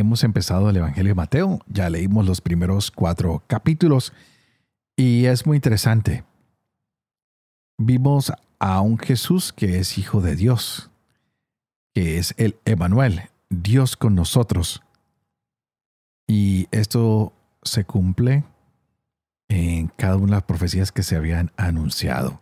Hemos 0.00 0.24
empezado 0.24 0.70
el 0.70 0.78
Evangelio 0.78 1.10
de 1.10 1.14
Mateo, 1.14 1.60
ya 1.66 1.90
leímos 1.90 2.24
los 2.24 2.40
primeros 2.40 2.90
cuatro 2.90 3.42
capítulos 3.46 4.14
y 4.96 5.26
es 5.26 5.44
muy 5.44 5.58
interesante. 5.58 6.24
Vimos 7.76 8.32
a 8.58 8.80
un 8.80 8.96
Jesús 8.96 9.52
que 9.52 9.78
es 9.78 9.98
hijo 9.98 10.22
de 10.22 10.36
Dios, 10.36 10.90
que 11.92 12.16
es 12.16 12.32
el 12.38 12.56
Emanuel, 12.64 13.28
Dios 13.50 13.94
con 13.94 14.14
nosotros. 14.14 14.80
Y 16.26 16.66
esto 16.70 17.34
se 17.62 17.84
cumple 17.84 18.44
en 19.50 19.88
cada 19.88 20.16
una 20.16 20.28
de 20.28 20.32
las 20.36 20.44
profecías 20.44 20.92
que 20.92 21.02
se 21.02 21.16
habían 21.16 21.52
anunciado, 21.58 22.40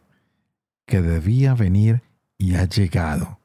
que 0.86 1.02
debía 1.02 1.54
venir 1.54 2.02
y 2.38 2.54
ha 2.54 2.66
llegado. 2.66 3.40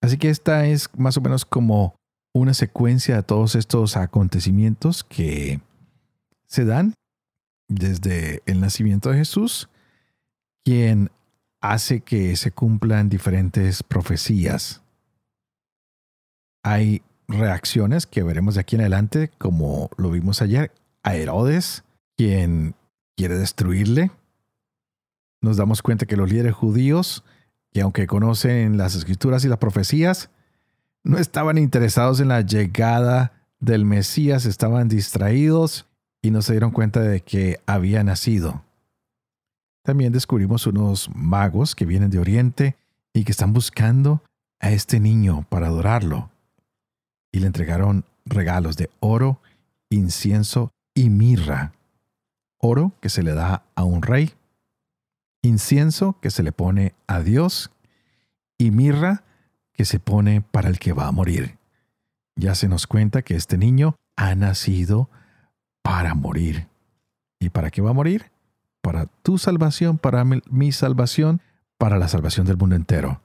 Así 0.00 0.16
que 0.16 0.30
esta 0.30 0.68
es 0.68 0.88
más 0.96 1.16
o 1.16 1.20
menos 1.20 1.44
como 1.44 1.96
una 2.36 2.54
secuencia 2.54 3.16
de 3.16 3.22
todos 3.22 3.54
estos 3.54 3.96
acontecimientos 3.96 5.04
que 5.04 5.60
se 6.46 6.64
dan 6.64 6.94
desde 7.68 8.42
el 8.46 8.60
nacimiento 8.60 9.10
de 9.10 9.18
Jesús, 9.18 9.70
quien 10.64 11.10
hace 11.60 12.00
que 12.00 12.36
se 12.36 12.50
cumplan 12.50 13.08
diferentes 13.08 13.82
profecías. 13.82 14.82
Hay 16.62 17.02
reacciones 17.26 18.06
que 18.06 18.22
veremos 18.22 18.56
de 18.56 18.60
aquí 18.60 18.76
en 18.76 18.82
adelante, 18.82 19.30
como 19.38 19.88
lo 19.96 20.10
vimos 20.10 20.42
ayer, 20.42 20.72
a 21.02 21.16
Herodes, 21.16 21.84
quien 22.16 22.74
quiere 23.16 23.36
destruirle. 23.36 24.10
Nos 25.40 25.56
damos 25.56 25.80
cuenta 25.80 26.06
que 26.06 26.16
los 26.16 26.30
líderes 26.30 26.54
judíos, 26.54 27.24
que 27.72 27.80
aunque 27.80 28.06
conocen 28.06 28.76
las 28.76 28.94
escrituras 28.94 29.44
y 29.44 29.48
las 29.48 29.58
profecías, 29.58 30.30
no 31.06 31.18
estaban 31.18 31.56
interesados 31.56 32.18
en 32.18 32.28
la 32.28 32.40
llegada 32.40 33.32
del 33.60 33.84
Mesías, 33.84 34.44
estaban 34.44 34.88
distraídos 34.88 35.86
y 36.20 36.32
no 36.32 36.42
se 36.42 36.52
dieron 36.52 36.72
cuenta 36.72 37.00
de 37.00 37.20
que 37.20 37.60
había 37.64 38.02
nacido. 38.02 38.64
También 39.84 40.12
descubrimos 40.12 40.66
unos 40.66 41.08
magos 41.14 41.76
que 41.76 41.86
vienen 41.86 42.10
de 42.10 42.18
Oriente 42.18 42.76
y 43.14 43.22
que 43.22 43.30
están 43.30 43.52
buscando 43.52 44.20
a 44.58 44.72
este 44.72 44.98
niño 44.98 45.46
para 45.48 45.68
adorarlo. 45.68 46.28
Y 47.30 47.38
le 47.38 47.46
entregaron 47.46 48.04
regalos 48.24 48.76
de 48.76 48.90
oro, 48.98 49.38
incienso 49.90 50.72
y 50.92 51.08
mirra. 51.08 51.72
Oro 52.58 52.92
que 53.00 53.10
se 53.10 53.22
le 53.22 53.32
da 53.32 53.62
a 53.76 53.84
un 53.84 54.02
rey, 54.02 54.32
incienso 55.42 56.18
que 56.20 56.32
se 56.32 56.42
le 56.42 56.50
pone 56.50 56.94
a 57.06 57.20
Dios 57.20 57.70
y 58.58 58.72
mirra 58.72 59.22
que 59.76 59.84
se 59.84 59.98
pone 60.00 60.40
para 60.40 60.68
el 60.68 60.78
que 60.78 60.92
va 60.92 61.06
a 61.06 61.12
morir. 61.12 61.58
Ya 62.36 62.54
se 62.54 62.68
nos 62.68 62.86
cuenta 62.86 63.22
que 63.22 63.34
este 63.34 63.58
niño 63.58 63.96
ha 64.16 64.34
nacido 64.34 65.10
para 65.82 66.14
morir. 66.14 66.68
¿Y 67.38 67.50
para 67.50 67.70
qué 67.70 67.82
va 67.82 67.90
a 67.90 67.94
morir? 67.94 68.30
Para 68.80 69.06
tu 69.06 69.38
salvación, 69.38 69.98
para 69.98 70.24
mi 70.24 70.72
salvación, 70.72 71.40
para 71.78 71.98
la 71.98 72.08
salvación 72.08 72.46
del 72.46 72.56
mundo 72.56 72.76
entero. 72.76 73.20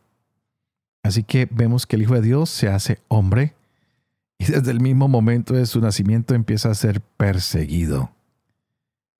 Así 1.03 1.23
que 1.23 1.47
vemos 1.49 1.87
que 1.87 1.95
el 1.95 2.03
Hijo 2.03 2.15
de 2.15 2.21
Dios 2.21 2.49
se 2.49 2.67
hace 2.67 2.99
hombre 3.07 3.55
y 4.37 4.45
desde 4.45 4.71
el 4.71 4.79
mismo 4.79 5.07
momento 5.07 5.53
de 5.53 5.65
su 5.65 5.81
nacimiento 5.81 6.35
empieza 6.35 6.69
a 6.69 6.75
ser 6.75 7.01
perseguido. 7.01 8.11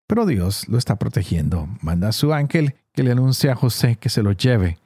Pero 0.08 0.26
Dios 0.26 0.68
lo 0.68 0.78
está 0.78 0.98
protegiendo. 0.98 1.70
Manda 1.82 2.10
a 2.10 2.12
su 2.12 2.34
ángel 2.34 2.76
que 2.92 3.04
le 3.04 3.12
anuncie 3.12 3.50
a 3.50 3.56
José 3.56 3.96
que 3.96 4.10
se 4.10 4.24
lo 4.24 4.34
lleve. 4.34 4.78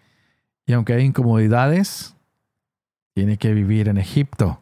Y 0.66 0.74
aunque 0.74 0.94
hay 0.94 1.06
incomodidades, 1.06 2.15
tiene 3.16 3.38
que 3.38 3.54
vivir 3.54 3.88
en 3.88 3.98
Egipto. 3.98 4.62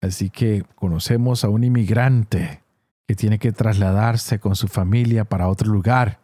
Así 0.00 0.30
que 0.30 0.64
conocemos 0.76 1.42
a 1.42 1.48
un 1.48 1.64
inmigrante 1.64 2.62
que 3.06 3.16
tiene 3.16 3.38
que 3.38 3.52
trasladarse 3.52 4.38
con 4.38 4.54
su 4.54 4.68
familia 4.68 5.24
para 5.24 5.48
otro 5.48 5.70
lugar. 5.72 6.20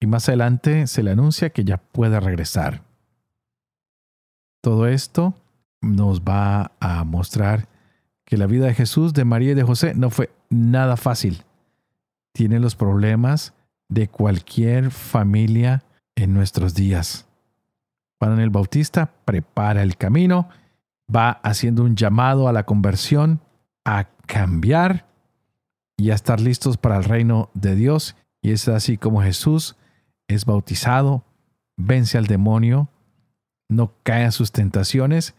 Y 0.00 0.06
más 0.06 0.28
adelante 0.28 0.88
se 0.88 1.04
le 1.04 1.12
anuncia 1.12 1.50
que 1.50 1.64
ya 1.64 1.76
puede 1.76 2.18
regresar. 2.18 2.82
Todo 4.62 4.88
esto 4.88 5.34
nos 5.80 6.22
va 6.22 6.72
a 6.80 7.04
mostrar 7.04 7.68
que 8.24 8.36
la 8.36 8.46
vida 8.46 8.66
de 8.66 8.74
Jesús, 8.74 9.14
de 9.14 9.24
María 9.24 9.52
y 9.52 9.54
de 9.54 9.62
José 9.62 9.94
no 9.94 10.10
fue 10.10 10.30
nada 10.50 10.96
fácil. 10.96 11.44
Tiene 12.32 12.58
los 12.58 12.74
problemas 12.74 13.54
de 13.88 14.08
cualquier 14.08 14.90
familia 14.90 15.84
en 16.16 16.34
nuestros 16.34 16.74
días. 16.74 17.25
Juan 18.18 18.40
el 18.40 18.50
Bautista 18.50 19.12
prepara 19.24 19.82
el 19.82 19.96
camino, 19.96 20.48
va 21.14 21.30
haciendo 21.30 21.82
un 21.82 21.96
llamado 21.96 22.48
a 22.48 22.52
la 22.52 22.64
conversión, 22.64 23.40
a 23.84 24.08
cambiar 24.26 25.06
y 25.96 26.10
a 26.10 26.14
estar 26.14 26.40
listos 26.40 26.76
para 26.76 26.96
el 26.96 27.04
reino 27.04 27.50
de 27.54 27.74
Dios. 27.74 28.16
Y 28.42 28.52
es 28.52 28.68
así 28.68 28.96
como 28.96 29.22
Jesús 29.22 29.76
es 30.28 30.44
bautizado, 30.44 31.24
vence 31.76 32.18
al 32.18 32.26
demonio, 32.26 32.88
no 33.68 33.92
cae 34.02 34.24
a 34.24 34.32
sus 34.32 34.52
tentaciones 34.52 35.34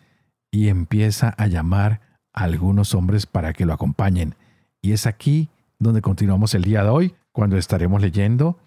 y 0.52 0.70
empieza 0.70 1.30
a 1.38 1.48
llamar 1.48 2.02
a 2.34 2.44
algunos 2.44 2.94
hombres 2.94 3.26
para 3.26 3.54
que 3.54 3.66
lo 3.66 3.74
acompañen. 3.74 4.36
Y 4.82 4.94
es 4.94 5.08
aquí 5.08 5.50
donde 5.80 6.02
continuamos 6.02 6.54
el 6.56 6.64
día 6.64 6.84
de 6.84 6.90
hoy, 6.90 7.16
cuando 7.32 7.58
estaremos 7.58 8.02
leyendo 8.02 8.58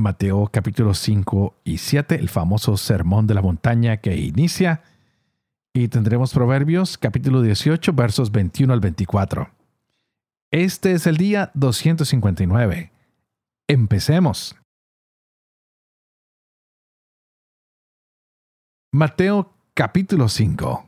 Mateo 0.00 0.48
capítulo 0.50 0.94
5 0.94 1.60
y 1.62 1.78
7, 1.78 2.16
el 2.16 2.28
famoso 2.28 2.76
sermón 2.76 3.26
de 3.26 3.34
la 3.34 3.42
montaña 3.42 3.98
que 3.98 4.16
inicia. 4.16 4.82
Y 5.72 5.88
tendremos 5.88 6.32
Proverbios 6.32 6.98
capítulo 6.98 7.42
18 7.42 7.92
versos 7.92 8.32
21 8.32 8.72
al 8.72 8.80
24. 8.80 9.50
Este 10.50 10.92
es 10.92 11.06
el 11.06 11.16
día 11.16 11.52
259. 11.54 12.90
Empecemos. 13.68 14.56
Mateo 18.92 19.54
capítulo 19.74 20.28
5. 20.28 20.86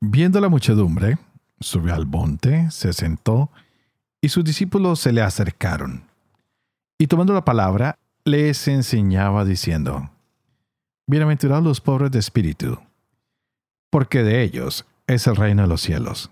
Viendo 0.00 0.40
la 0.40 0.48
muchedumbre, 0.48 1.18
subió 1.58 1.94
al 1.94 2.06
monte, 2.06 2.70
se 2.70 2.94
sentó, 2.94 3.50
y 4.22 4.30
sus 4.30 4.44
discípulos 4.44 5.00
se 5.00 5.12
le 5.12 5.20
acercaron. 5.20 6.09
Y 7.00 7.06
tomando 7.06 7.32
la 7.32 7.46
palabra, 7.46 7.98
les 8.26 8.68
enseñaba 8.68 9.46
diciendo, 9.46 10.10
Bienaventurados 11.06 11.64
los 11.64 11.80
pobres 11.80 12.10
de 12.10 12.18
espíritu, 12.18 12.78
porque 13.88 14.22
de 14.22 14.42
ellos 14.42 14.84
es 15.06 15.26
el 15.26 15.36
reino 15.36 15.62
de 15.62 15.68
los 15.68 15.80
cielos. 15.80 16.30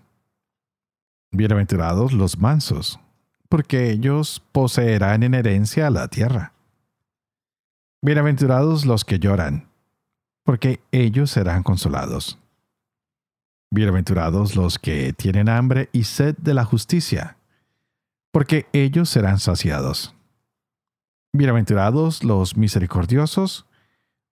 Bienaventurados 1.33 2.13
los 2.13 2.37
mansos, 2.39 3.01
porque 3.49 3.89
ellos 3.89 4.43
poseerán 4.53 5.23
en 5.23 5.33
herencia 5.33 5.89
la 5.89 6.09
tierra. 6.09 6.53
Bienaventurados 8.03 8.85
los 8.85 9.07
que 9.07 9.19
lloran, 9.19 9.71
porque 10.45 10.83
ellos 10.93 11.31
serán 11.31 11.63
consolados. 11.63 12.39
Bienaventurados 13.71 14.55
los 14.55 14.79
que 14.79 15.15
tienen 15.15 15.49
hambre 15.49 15.89
y 15.93 16.05
sed 16.05 16.37
de 16.37 16.53
la 16.53 16.67
justicia, 16.67 17.39
porque 18.33 18.67
ellos 18.75 19.09
serán 19.09 19.39
saciados. 19.39 20.15
Bienaventurados 21.35 22.25
los 22.25 22.57
misericordiosos, 22.57 23.67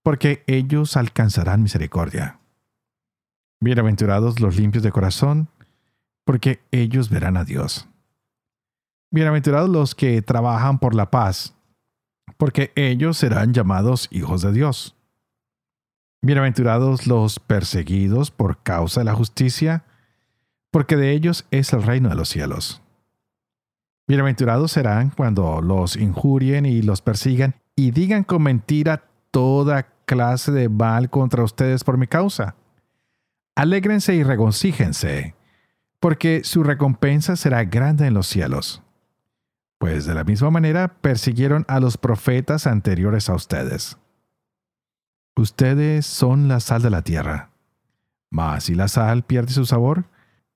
porque 0.02 0.42
ellos 0.46 0.96
alcanzarán 0.96 1.62
misericordia. 1.62 2.40
Bienaventurados 3.60 4.40
los 4.40 4.56
limpios 4.56 4.82
de 4.82 4.92
corazón, 4.92 5.50
porque 6.24 6.60
ellos 6.70 7.10
verán 7.10 7.36
a 7.36 7.44
Dios. 7.44 7.86
Bienaventurados 9.10 9.68
los 9.68 9.94
que 9.94 10.22
trabajan 10.22 10.78
por 10.78 10.94
la 10.94 11.10
paz, 11.10 11.54
porque 12.38 12.72
ellos 12.76 13.18
serán 13.18 13.52
llamados 13.52 14.08
hijos 14.10 14.40
de 14.40 14.52
Dios. 14.52 14.96
Bienaventurados 16.22 17.06
los 17.06 17.38
perseguidos 17.40 18.30
por 18.30 18.62
causa 18.62 19.00
de 19.00 19.04
la 19.04 19.14
justicia, 19.14 19.84
porque 20.70 20.96
de 20.96 21.12
ellos 21.12 21.46
es 21.50 21.74
el 21.74 21.82
reino 21.82 22.08
de 22.08 22.14
los 22.14 22.30
cielos. 22.30 22.80
Bienaventurados 24.08 24.70
serán 24.70 25.10
cuando 25.10 25.60
los 25.60 25.96
injurien 25.96 26.64
y 26.64 26.80
los 26.80 27.02
persigan 27.02 27.56
y 27.74 27.90
digan 27.90 28.22
con 28.22 28.42
mentira 28.42 29.02
toda 29.32 29.88
clase 30.04 30.52
de 30.52 30.68
mal 30.68 31.10
contra 31.10 31.42
ustedes 31.42 31.82
por 31.82 31.98
mi 31.98 32.06
causa. 32.06 32.54
Alégrense 33.56 34.14
y 34.14 34.22
regocíjense, 34.22 35.34
porque 35.98 36.44
su 36.44 36.62
recompensa 36.62 37.34
será 37.34 37.64
grande 37.64 38.06
en 38.06 38.14
los 38.14 38.28
cielos. 38.28 38.80
Pues 39.78 40.06
de 40.06 40.14
la 40.14 40.22
misma 40.22 40.50
manera 40.50 40.86
persiguieron 41.00 41.64
a 41.66 41.80
los 41.80 41.98
profetas 41.98 42.68
anteriores 42.68 43.28
a 43.28 43.34
ustedes. 43.34 43.98
Ustedes 45.34 46.06
son 46.06 46.46
la 46.46 46.60
sal 46.60 46.80
de 46.80 46.90
la 46.90 47.02
tierra. 47.02 47.50
Mas 48.30 48.64
si 48.64 48.76
la 48.76 48.86
sal 48.86 49.24
pierde 49.24 49.52
su 49.52 49.66
sabor, 49.66 50.04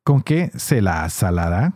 ¿con 0.04 0.22
qué 0.22 0.52
se 0.54 0.80
la 0.80 1.08
salará? 1.10 1.74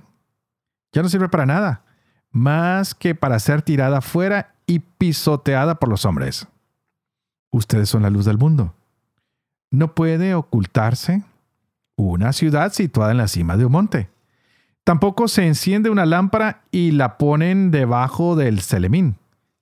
Ya 0.94 1.02
no 1.02 1.08
sirve 1.08 1.28
para 1.28 1.44
nada, 1.44 1.82
más 2.30 2.94
que 2.94 3.14
para 3.14 3.38
ser 3.40 3.62
tirada 3.62 4.00
fuera 4.00 4.54
y 4.64 4.78
pisoteada 4.78 5.74
por 5.74 5.88
los 5.88 6.04
hombres. 6.04 6.46
Ustedes 7.50 7.88
son 7.88 8.02
la 8.02 8.10
luz 8.10 8.24
del 8.24 8.38
mundo. 8.38 8.74
No 9.70 9.94
puede 9.94 10.34
ocultarse 10.34 11.24
una 11.96 12.32
ciudad 12.32 12.72
situada 12.72 13.10
en 13.10 13.18
la 13.18 13.28
cima 13.28 13.56
de 13.56 13.66
un 13.66 13.72
monte. 13.72 14.08
Tampoco 14.84 15.26
se 15.26 15.46
enciende 15.46 15.90
una 15.90 16.06
lámpara 16.06 16.62
y 16.70 16.92
la 16.92 17.18
ponen 17.18 17.72
debajo 17.72 18.36
del 18.36 18.60
celemín, 18.60 19.16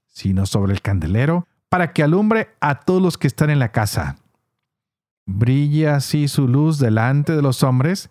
sino 0.09 0.45
sobre 0.45 0.75
el 0.75 0.83
candelero, 0.83 1.47
para 1.71 1.95
que 1.95 2.03
alumbre 2.03 2.51
a 2.61 2.81
todos 2.81 3.01
los 3.01 3.17
que 3.17 3.27
están 3.27 3.49
en 3.49 3.59
la 3.59 3.73
casa. 3.73 4.17
Brille 5.25 5.89
así 5.89 6.29
su 6.29 6.47
luz 6.47 6.79
delante 6.79 7.35
de 7.35 7.41
los 7.41 7.63
hombres, 7.63 8.11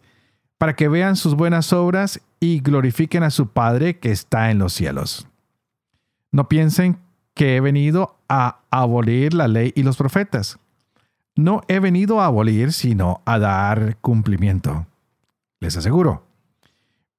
para 0.62 0.76
que 0.76 0.88
vean 0.88 1.16
sus 1.16 1.34
buenas 1.34 1.74
obras 1.74 2.22
y 2.40 2.60
glorifiquen 2.60 3.24
a 3.24 3.32
su 3.32 3.48
Padre 3.48 3.98
que 3.98 4.12
está 4.12 4.52
en 4.52 4.60
los 4.60 4.74
cielos. 4.74 5.26
No 6.32 6.50
piensen 6.50 7.00
que 7.34 7.56
he 7.56 7.62
venido 7.62 8.20
a 8.30 8.60
abolir 8.70 9.34
la 9.34 9.48
ley 9.48 9.74
y 9.76 9.82
los 9.82 9.98
profetas. 9.98 10.60
No 11.36 11.64
he 11.68 11.80
venido 11.80 12.22
a 12.22 12.28
abolir, 12.28 12.74
sino 12.74 13.24
a 13.26 13.40
dar 13.40 13.98
cumplimiento. 14.02 14.86
Les 15.60 15.76
aseguro, 15.78 16.28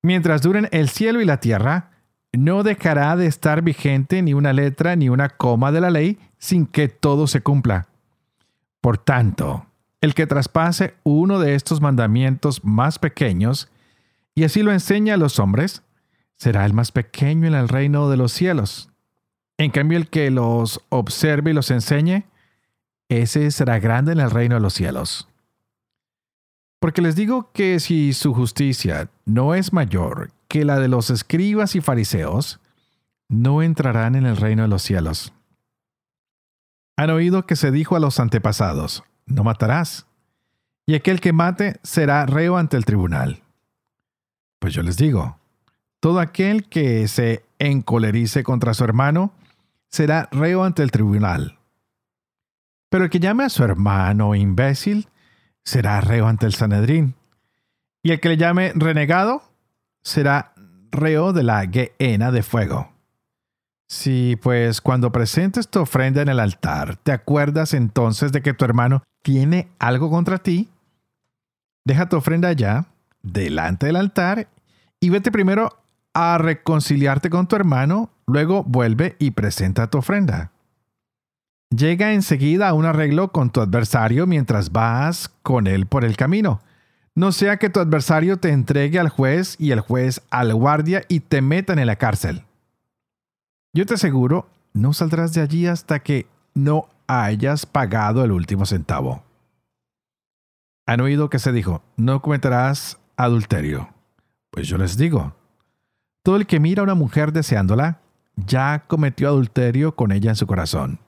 mientras 0.03 0.41
duren 0.41 0.69
el 0.71 0.89
cielo 0.89 1.21
y 1.21 1.25
la 1.25 1.41
tierra, 1.41 1.91
no 2.31 2.62
dejará 2.62 3.17
de 3.17 3.27
estar 3.27 3.62
vigente 3.62 4.23
ni 4.23 4.35
una 4.35 4.53
letra 4.53 4.94
ni 4.94 5.09
una 5.09 5.31
coma 5.31 5.73
de 5.73 5.81
la 5.81 5.91
ley 5.91 6.17
sin 6.39 6.65
que 6.65 6.87
todo 6.87 7.27
se 7.27 7.41
cumpla. 7.41 7.89
Por 8.81 8.99
tanto, 8.99 9.67
el 10.02 10.14
que 10.14 10.26
traspase 10.26 10.94
uno 11.04 11.38
de 11.38 11.54
estos 11.54 11.81
mandamientos 11.81 12.64
más 12.64 12.99
pequeños 12.99 13.70
y 14.34 14.44
así 14.44 14.62
lo 14.62 14.72
enseña 14.72 15.14
a 15.14 15.16
los 15.16 15.38
hombres, 15.38 15.82
será 16.37 16.66
el 16.66 16.75
más 16.75 16.90
pequeño 16.90 17.46
en 17.46 17.54
el 17.54 17.69
reino 17.69 18.10
de 18.10 18.16
los 18.16 18.32
cielos. 18.32 18.90
En 19.58 19.70
cambio, 19.70 19.96
el 19.96 20.08
que 20.08 20.31
los 20.31 20.81
observe 20.88 21.52
y 21.52 21.54
los 21.54 21.70
enseñe, 21.70 22.25
ese 23.08 23.50
será 23.52 23.78
grande 23.78 24.12
en 24.12 24.20
el 24.20 24.31
reino 24.31 24.56
de 24.56 24.60
los 24.60 24.75
cielos. 24.75 25.28
Porque 26.81 27.00
les 27.00 27.14
digo 27.14 27.52
que 27.52 27.78
si 27.78 28.12
su 28.12 28.34
justicia 28.34 29.08
no 29.25 29.55
es 29.55 29.72
mayor 29.72 30.32
que 30.48 30.64
la 30.64 30.81
de 30.81 30.88
los 30.88 31.10
escribas 31.10 31.76
y 31.76 31.81
fariseos, 31.81 32.58
no 33.28 33.62
entrarán 33.62 34.16
en 34.16 34.26
el 34.26 34.37
reino 34.37 34.62
de 34.62 34.69
los 34.69 34.82
cielos. 34.82 35.32
Han 36.96 37.10
oído 37.10 37.46
que 37.46 37.55
se 37.55 37.70
dijo 37.70 37.94
a 37.94 38.00
los 38.00 38.19
antepasados, 38.19 39.05
no 39.32 39.44
matarás, 39.44 40.06
y 40.87 40.94
aquel 40.94 41.20
que 41.20 41.32
mate 41.32 41.79
será 41.82 42.26
reo 42.26 42.56
ante 42.56 42.76
el 42.76 42.84
tribunal. 42.84 43.43
Pues 44.58 44.75
yo 44.75 44.82
les 44.82 44.96
digo, 44.96 45.38
todo 46.00 46.20
aquel 46.20 46.69
que 46.69 47.06
se 47.08 47.44
encolerice 47.58 48.43
contra 48.43 48.75
su 48.75 48.84
hermano 48.84 49.32
será 49.88 50.29
reo 50.32 50.64
ante 50.64 50.82
el 50.82 50.90
tribunal. 50.90 51.58
Pero 52.88 53.05
el 53.05 53.11
que 53.11 53.20
llame 53.20 53.44
a 53.44 53.49
su 53.49 53.62
hermano 53.64 54.34
imbécil 54.34 55.08
será 55.64 56.00
reo 56.00 56.26
ante 56.26 56.46
el 56.46 56.55
Sanedrín. 56.55 57.14
Y 58.02 58.11
el 58.11 58.20
que 58.20 58.31
le 58.31 58.37
llame 58.37 58.73
renegado 58.75 59.43
será 60.02 60.52
reo 60.90 61.32
de 61.32 61.43
la 61.43 61.67
gehenna 61.67 62.32
de 62.32 62.43
fuego. 62.43 62.93
Si, 63.88 64.37
pues, 64.43 64.81
cuando 64.81 65.12
presentes 65.12 65.69
tu 65.69 65.81
ofrenda 65.81 66.23
en 66.23 66.29
el 66.29 66.40
altar, 66.40 66.96
te 66.96 67.12
acuerdas 67.12 67.75
entonces 67.75 68.32
de 68.32 68.43
que 68.43 68.55
tu 68.55 68.64
hermano 68.64 69.02
tiene 69.22 69.69
algo 69.78 70.10
contra 70.10 70.38
ti, 70.38 70.69
deja 71.84 72.08
tu 72.08 72.16
ofrenda 72.16 72.48
allá, 72.48 72.86
delante 73.22 73.86
del 73.86 73.96
altar, 73.96 74.48
y 75.00 75.10
vete 75.10 75.32
primero 75.32 75.78
a 76.14 76.38
reconciliarte 76.38 77.30
con 77.30 77.46
tu 77.46 77.56
hermano, 77.56 78.10
luego 78.26 78.64
vuelve 78.64 79.16
y 79.19 79.32
presenta 79.32 79.88
tu 79.88 79.98
ofrenda. 79.98 80.52
Llega 81.74 82.12
enseguida 82.12 82.69
a 82.69 82.74
un 82.74 82.84
arreglo 82.84 83.32
con 83.32 83.50
tu 83.50 83.60
adversario 83.60 84.26
mientras 84.26 84.72
vas 84.72 85.30
con 85.42 85.66
él 85.66 85.86
por 85.86 86.04
el 86.04 86.16
camino. 86.16 86.60
No 87.14 87.32
sea 87.32 87.56
que 87.56 87.70
tu 87.70 87.80
adversario 87.80 88.38
te 88.38 88.50
entregue 88.50 88.98
al 88.98 89.08
juez 89.08 89.56
y 89.58 89.70
el 89.70 89.80
juez 89.80 90.22
al 90.30 90.54
guardia 90.54 91.02
y 91.08 91.20
te 91.20 91.40
metan 91.40 91.78
en 91.78 91.86
la 91.86 91.96
cárcel. 91.96 92.44
Yo 93.74 93.86
te 93.86 93.94
aseguro, 93.94 94.48
no 94.74 94.92
saldrás 94.92 95.32
de 95.32 95.40
allí 95.40 95.66
hasta 95.66 96.00
que 96.00 96.26
no 96.54 96.88
hayas 97.06 97.66
pagado 97.66 98.25
el 98.25 98.32
último 98.32 98.66
centavo. 98.66 99.22
Han 100.87 101.00
oído 101.00 101.31
que 101.31 101.38
se 101.38 101.52
dijo, 101.52 101.82
no 101.96 102.22
cometerás 102.22 102.99
adulterio. 103.16 103.88
Pues 104.50 104.69
yo 104.69 104.78
les 104.78 104.96
digo, 104.96 105.34
todo 106.22 106.37
el 106.37 106.46
que 106.46 106.60
mira 106.60 106.81
a 106.81 106.84
una 106.84 106.94
mujer 106.94 107.32
deseándola, 107.32 108.00
ya 108.37 108.84
cometió 108.87 109.28
adulterio 109.28 109.94
con 109.94 110.12
ella 110.12 110.31
en 110.31 110.37
su 110.37 110.46
corazón. 110.46 111.00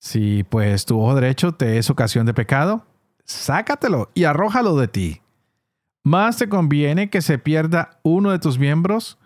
Si 0.00 0.44
pues 0.44 0.84
tu 0.84 1.00
ojo 1.00 1.14
derecho 1.14 1.52
te 1.52 1.78
es 1.78 1.88
ocasión 1.90 2.26
de 2.26 2.34
pecado, 2.34 2.84
sácatelo 3.24 4.10
y 4.14 4.24
arrójalo 4.24 4.76
de 4.76 4.88
ti. 4.88 5.22
Más 6.02 6.36
te 6.36 6.48
conviene 6.48 7.08
que 7.08 7.22
se 7.22 7.38
pierda 7.38 7.98
uno 8.02 8.30
de 8.30 8.38
tus 8.38 8.58
miembros 8.58 9.18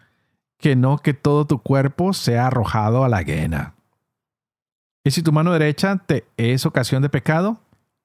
que 0.59 0.77
no 0.77 0.99
que 0.99 1.15
todo 1.15 1.47
tu 1.47 1.63
cuerpo 1.63 2.13
sea 2.13 2.47
arrojado 2.47 3.05
a 3.05 3.09
la 3.09 3.23
guena. 3.23 3.75
Y 5.09 5.11
si 5.11 5.23
tu 5.23 5.33
mano 5.33 5.55
derecha 5.55 5.97
te 6.05 6.27
es 6.37 6.67
ocasión 6.67 7.01
de 7.01 7.09
pecado, 7.09 7.63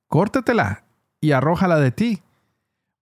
córtatela 0.07 0.85
y 1.19 1.33
arrójala 1.33 1.77
de 1.77 1.91
ti. 1.91 2.23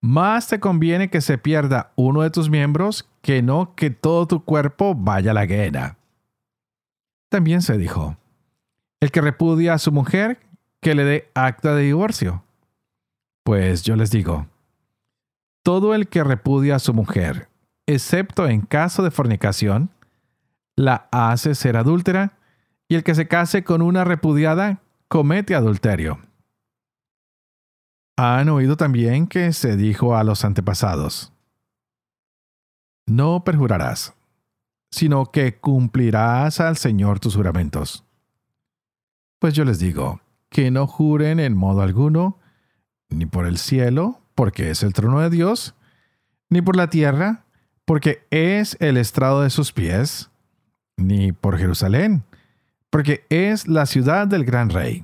Más 0.02 0.48
te 0.48 0.60
conviene 0.60 1.12
que 1.12 1.22
se 1.22 1.38
pierda 1.38 1.92
uno 1.96 2.24
de 2.24 2.32
tus 2.32 2.50
miembros 2.50 3.08
que 3.22 3.44
no 3.44 3.76
que 3.76 3.92
todo 3.92 4.26
tu 4.26 4.44
cuerpo 4.44 4.96
vaya 4.96 5.30
a 5.30 5.34
la 5.36 5.46
guena. 5.46 6.00
También 7.30 7.62
se 7.62 7.78
dijo, 7.78 8.18
el 9.02 9.12
que 9.12 9.22
repudia 9.22 9.76
a 9.76 9.78
su 9.78 9.92
mujer, 9.92 10.40
que 10.80 10.96
le 10.96 11.04
dé 11.04 11.30
acta 11.36 11.76
de 11.76 11.84
divorcio. 11.84 12.44
Pues 13.44 13.84
yo 13.84 13.96
les 13.96 14.10
digo, 14.10 14.48
todo 15.62 15.94
el 15.94 16.08
que 16.08 16.24
repudia 16.24 16.78
a 16.78 16.80
su 16.80 16.96
mujer, 16.96 17.50
excepto 17.86 18.48
en 18.48 18.62
caso 18.62 19.04
de 19.04 19.12
fornicación, 19.12 19.92
la 20.76 21.08
hace 21.12 21.54
ser 21.54 21.78
adúltera, 21.78 22.40
y 22.92 22.96
el 22.96 23.06
que 23.06 23.16
se 23.16 23.30
case 23.30 23.64
con 23.64 23.82
una 23.82 24.04
repudiada 24.04 24.82
comete 25.08 25.56
adulterio. 25.56 26.20
Han 28.18 28.50
oído 28.50 28.76
también 28.76 29.28
que 29.28 29.54
se 29.54 29.78
dijo 29.78 30.18
a 30.18 30.26
los 30.26 30.44
antepasados, 30.44 31.32
no 33.08 33.46
perjurarás, 33.46 34.14
sino 34.92 35.32
que 35.32 35.58
cumplirás 35.58 36.60
al 36.60 36.76
Señor 36.76 37.22
tus 37.22 37.38
juramentos. 37.38 38.04
Pues 39.40 39.54
yo 39.54 39.64
les 39.64 39.80
digo, 39.80 40.20
que 40.50 40.70
no 40.70 40.86
juren 40.86 41.40
en 41.40 41.56
modo 41.56 41.84
alguno, 41.84 42.40
ni 43.08 43.26
por 43.26 43.46
el 43.46 43.58
cielo, 43.58 44.20
porque 44.36 44.70
es 44.70 44.84
el 44.84 44.92
trono 44.92 45.22
de 45.22 45.30
Dios, 45.30 45.76
ni 46.50 46.62
por 46.62 46.76
la 46.76 46.90
tierra, 46.90 47.46
porque 47.86 48.28
es 48.32 48.76
el 48.82 48.98
estrado 48.98 49.44
de 49.44 49.50
sus 49.50 49.72
pies, 49.72 50.30
ni 50.98 51.32
por 51.32 51.58
Jerusalén, 51.58 52.26
porque 52.92 53.26
es 53.30 53.68
la 53.68 53.88
ciudad 53.88 54.28
del 54.28 54.46
gran 54.46 54.70
rey. 54.70 55.04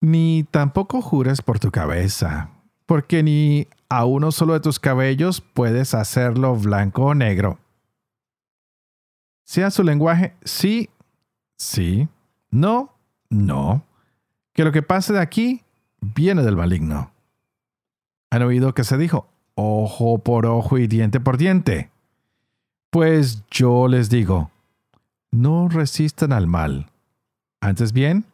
Ni 0.00 0.44
tampoco 0.50 1.00
jures 1.02 1.42
por 1.42 1.60
tu 1.60 1.70
cabeza, 1.70 2.50
porque 2.86 3.22
ni 3.22 3.68
a 3.88 4.04
uno 4.04 4.32
solo 4.32 4.54
de 4.54 4.60
tus 4.60 4.80
cabellos 4.80 5.40
puedes 5.40 5.94
hacerlo 5.94 6.56
blanco 6.56 7.04
o 7.04 7.14
negro. 7.14 7.58
Sea 9.44 9.70
su 9.70 9.82
lenguaje 9.82 10.34
sí, 10.44 10.88
sí, 11.56 12.08
no, 12.50 12.92
no, 13.28 13.84
que 14.52 14.64
lo 14.64 14.72
que 14.72 14.82
pase 14.82 15.12
de 15.12 15.20
aquí 15.20 15.62
viene 16.00 16.42
del 16.42 16.56
maligno. 16.56 17.12
¿Han 18.30 18.42
oído 18.42 18.74
que 18.74 18.84
se 18.84 18.96
dijo 18.96 19.28
ojo 19.54 20.18
por 20.18 20.46
ojo 20.46 20.78
y 20.78 20.86
diente 20.86 21.20
por 21.20 21.36
diente? 21.36 21.90
Pues 22.90 23.44
yo 23.50 23.88
les 23.88 24.08
digo, 24.08 24.50
no 25.30 25.68
resistan 25.68 26.32
al 26.32 26.46
mal. 26.46 26.90
Antes 27.60 27.92
bien, 27.92 28.24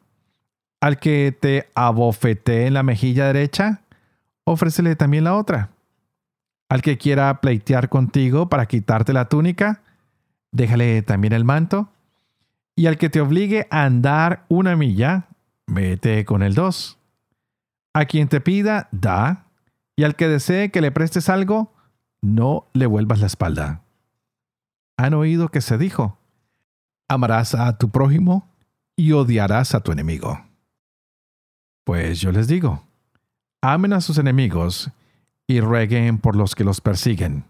al 0.81 0.99
que 0.99 1.37
te 1.39 1.71
abofetee 1.75 2.67
en 2.67 2.75
la 2.75 2.83
mejilla 2.83 3.27
derecha, 3.27 3.81
ofrécele 4.45 4.97
también 4.97 5.25
la 5.25 5.35
otra. 5.35 5.71
Al 6.69 6.83
que 6.83 6.99
quiera 6.99 7.41
pleitear 7.41 7.89
contigo 7.89 8.49
para 8.49 8.67
quitarte 8.67 9.13
la 9.13 9.29
túnica, 9.29 9.83
déjale 10.53 11.03
también 11.03 11.33
el 11.33 11.45
manto. 11.45 11.89
Y 12.77 12.87
al 12.87 12.99
que 12.99 13.09
te 13.09 13.21
obligue 13.21 13.67
a 13.71 13.85
andar 13.85 14.45
una 14.49 14.77
milla, 14.77 15.29
vete 15.67 16.25
con 16.25 16.43
el 16.43 16.55
dos. 16.55 16.99
A 17.93 18.07
quien 18.07 18.29
te 18.29 18.41
pida, 18.41 18.89
da, 18.91 19.47
y 19.97 20.03
al 20.05 20.17
que 20.17 20.29
desee 20.29 20.71
que 20.71 20.81
le 20.81 20.91
prestes 20.91 21.29
algo, 21.29 21.73
no 22.21 22.67
le 22.73 22.87
vuelvas 22.87 23.21
la 23.21 23.27
espalda. 23.27 23.83
Han 24.97 25.15
oído 25.15 25.49
que 25.49 25.61
se 25.61 25.79
dijo, 25.79 26.19
amarás 27.09 27.55
a 27.55 27.77
tu 27.79 27.91
prójimo 27.91 28.49
y 28.97 29.13
odiarás 29.13 29.75
a 29.75 29.81
tu 29.81 29.93
enemigo. 29.93 30.41
Pues 31.85 32.21
yo 32.21 32.33
les 32.33 32.49
digo, 32.49 32.83
amen 33.61 33.93
a 33.93 34.01
sus 34.01 34.19
enemigos 34.19 34.91
y 35.47 35.61
rueguen 35.61 36.19
por 36.19 36.37
los 36.37 36.55
que 36.55 36.65
los 36.65 36.81
persiguen, 36.81 37.45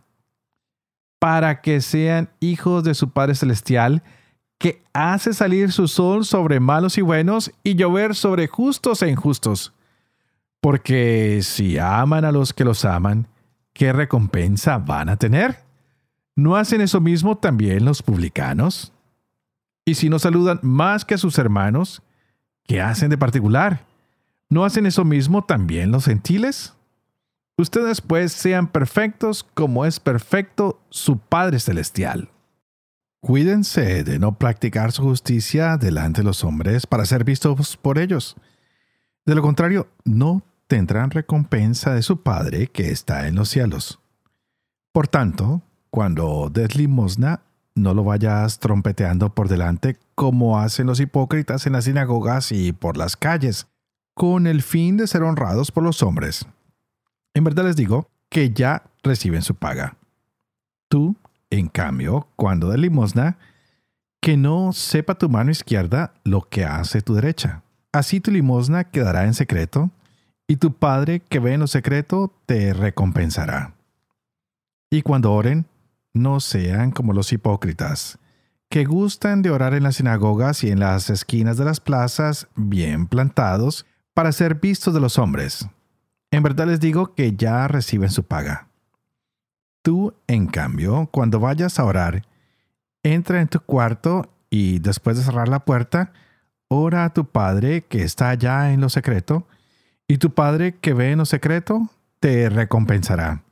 para 1.20 1.61
que 1.61 1.80
sean 1.80 2.30
hijos 2.40 2.82
de 2.84 2.94
su 2.94 3.11
Padre 3.11 3.34
Celestial, 3.34 4.02
que 4.58 4.82
hace 4.92 5.34
salir 5.34 5.73
su 5.73 5.88
sol 5.88 6.25
sobre 6.25 6.58
malos 6.58 6.99
y 6.99 7.02
buenos 7.02 7.52
y 7.62 7.75
llover 7.75 8.14
sobre 8.14 8.46
justos 8.49 9.02
e 9.02 9.11
injustos. 9.11 9.73
Porque 10.61 11.40
si 11.42 11.78
aman 11.78 12.25
a 12.25 12.32
los 12.32 12.54
que 12.54 12.64
los 12.64 12.84
aman, 12.84 13.28
¿qué 13.75 13.92
recompensa 13.92 14.78
van 14.78 15.11
a 15.11 15.16
tener? 15.16 15.58
¿No 16.34 16.56
hacen 16.56 16.80
eso 16.80 17.00
mismo 17.00 17.37
también 17.37 17.84
los 17.84 18.02
publicanos? 18.02 18.94
Y 19.85 19.95
si 19.95 20.09
no 20.09 20.19
saludan 20.19 20.61
más 20.62 21.05
que 21.05 21.14
a 21.14 21.19
sus 21.19 21.38
hermanos, 21.38 22.03
¿qué 22.64 22.81
hacen 22.81 23.11
de 23.11 23.19
particular? 23.19 23.85
¿No 24.49 24.64
hacen 24.64 24.87
eso 24.87 25.05
mismo 25.05 25.45
también 25.45 25.91
los 25.91 26.07
gentiles? 26.07 26.75
Ustedes 27.57 28.00
pues 28.00 28.33
sean 28.33 28.67
perfectos 28.67 29.45
como 29.55 29.85
es 29.85 30.00
perfecto 30.00 30.81
su 30.91 31.19
Padre 31.19 31.61
Celestial. 31.61 32.31
Cuídense 33.21 34.05
de 34.05 34.19
no 34.19 34.38
practicar 34.38 34.93
su 34.93 35.03
justicia 35.03 35.76
delante 35.76 36.21
de 36.21 36.26
los 36.26 36.45
hombres 36.45 36.87
para 36.87 37.07
ser 37.07 37.25
vistos 37.25 37.76
por 37.76 37.99
ellos. 37.99 38.37
De 39.25 39.35
lo 39.35 39.43
contrario, 39.43 39.88
no 40.05 40.43
tendrán 40.67 41.11
recompensa 41.11 41.95
de 41.95 42.03
su 42.03 42.23
Padre 42.23 42.67
que 42.67 42.91
está 42.91 43.29
en 43.29 43.37
los 43.37 43.49
cielos. 43.49 44.00
Por 44.93 45.09
tanto, 45.09 45.62
cuando 45.91 46.50
des 46.53 46.76
limosna, 46.76 47.41
no 47.75 47.95
lo 47.95 48.04
vayas 48.04 48.59
trompeteando 48.59 49.35
por 49.35 49.49
delante 49.49 49.99
como 50.14 50.59
hacen 50.59 50.87
los 50.87 51.00
hipócritas 51.00 51.66
en 51.66 51.73
las 51.73 51.85
sinagogas 51.85 52.52
y 52.52 52.73
por 52.73 52.97
las 52.97 53.16
calles, 53.16 53.66
con 54.14 54.47
el 54.47 54.62
fin 54.62 54.97
de 54.97 55.07
ser 55.07 55.23
honrados 55.23 55.73
por 55.73 55.83
los 55.83 56.02
hombres. 56.02 56.47
En 57.35 57.45
verdad 57.45 57.64
les 57.64 57.76
digo 57.76 58.09
que 58.28 58.50
ya 58.50 58.85
reciben 59.02 59.43
su 59.43 59.54
paga. 59.54 59.97
Tú 60.88 61.16
en 61.50 61.69
cambio, 61.69 62.28
cuando 62.37 62.69
de 62.69 62.78
limosna, 62.78 63.38
que 64.21 64.37
no 64.37 64.73
sepa 64.73 65.16
tu 65.16 65.28
mano 65.28 65.50
izquierda 65.50 66.14
lo 66.25 66.43
que 66.43 66.64
hace 66.64 67.00
tu 67.00 67.14
derecha. 67.14 67.62
Así 67.93 68.21
tu 68.21 68.31
limosna 68.31 68.85
quedará 68.85 69.25
en 69.25 69.35
secreto, 69.35 69.90
y 70.49 70.57
tu 70.57 70.75
Padre 70.75 71.21
que 71.21 71.38
ve 71.38 71.54
en 71.54 71.61
lo 71.61 71.66
secreto 71.66 72.33
te 72.47 72.73
recompensará. 72.75 73.75
Y 74.90 75.02
cuando 75.02 75.33
oren, 75.33 75.66
no 76.14 76.40
sean 76.40 76.92
como 76.92 77.12
los 77.12 77.33
hipócritas, 77.33 78.18
que 78.71 78.85
gustan 78.85 79.42
de 79.42 79.50
orar 79.50 79.75
en 79.75 79.83
las 79.83 79.97
sinagogas 79.97 80.64
y 80.64 80.71
en 80.71 80.80
las 80.80 81.11
esquinas 81.11 81.59
de 81.59 81.64
las 81.64 81.80
plazas, 81.80 82.49
bien 82.54 83.06
plantados, 83.06 83.85
para 84.14 84.33
ser 84.33 84.54
vistos 84.54 84.94
de 84.94 85.00
los 85.00 85.18
hombres. 85.18 85.68
En 86.30 86.42
verdad 86.42 86.66
les 86.66 86.80
digo 86.80 87.14
que 87.14 87.35
ya 87.35 87.68
reciben 87.68 88.11
su 88.11 88.25
paga. 88.25 88.68
Tú, 89.83 90.14
en 90.26 90.47
cambio, 90.47 91.09
cuando 91.12 91.40
vayas 91.40 91.78
a 91.78 91.85
orar, 91.85 92.23
entra 93.02 93.40
en 93.40 93.49
tu 93.49 93.61
cuarto 93.61 94.30
y 94.49 94.78
después 94.78 95.16
de 95.16 95.25
cerrar 95.25 95.49
la 95.49 95.64
puerta, 95.64 96.12
ora 96.68 97.04
a 97.04 97.12
tu 97.12 97.26
Padre 97.26 97.83
que 97.83 98.02
está 98.02 98.30
allá 98.30 98.73
en 98.73 98.80
lo 98.80 98.88
secreto, 98.88 99.47
y 100.09 100.18
tu 100.18 100.33
Padre 100.33 100.76
que 100.76 100.94
ve 100.94 101.12
en 101.12 101.18
lo 101.18 101.26
secreto 101.26 101.90
te 102.21 102.49
recompensará. 102.49 103.42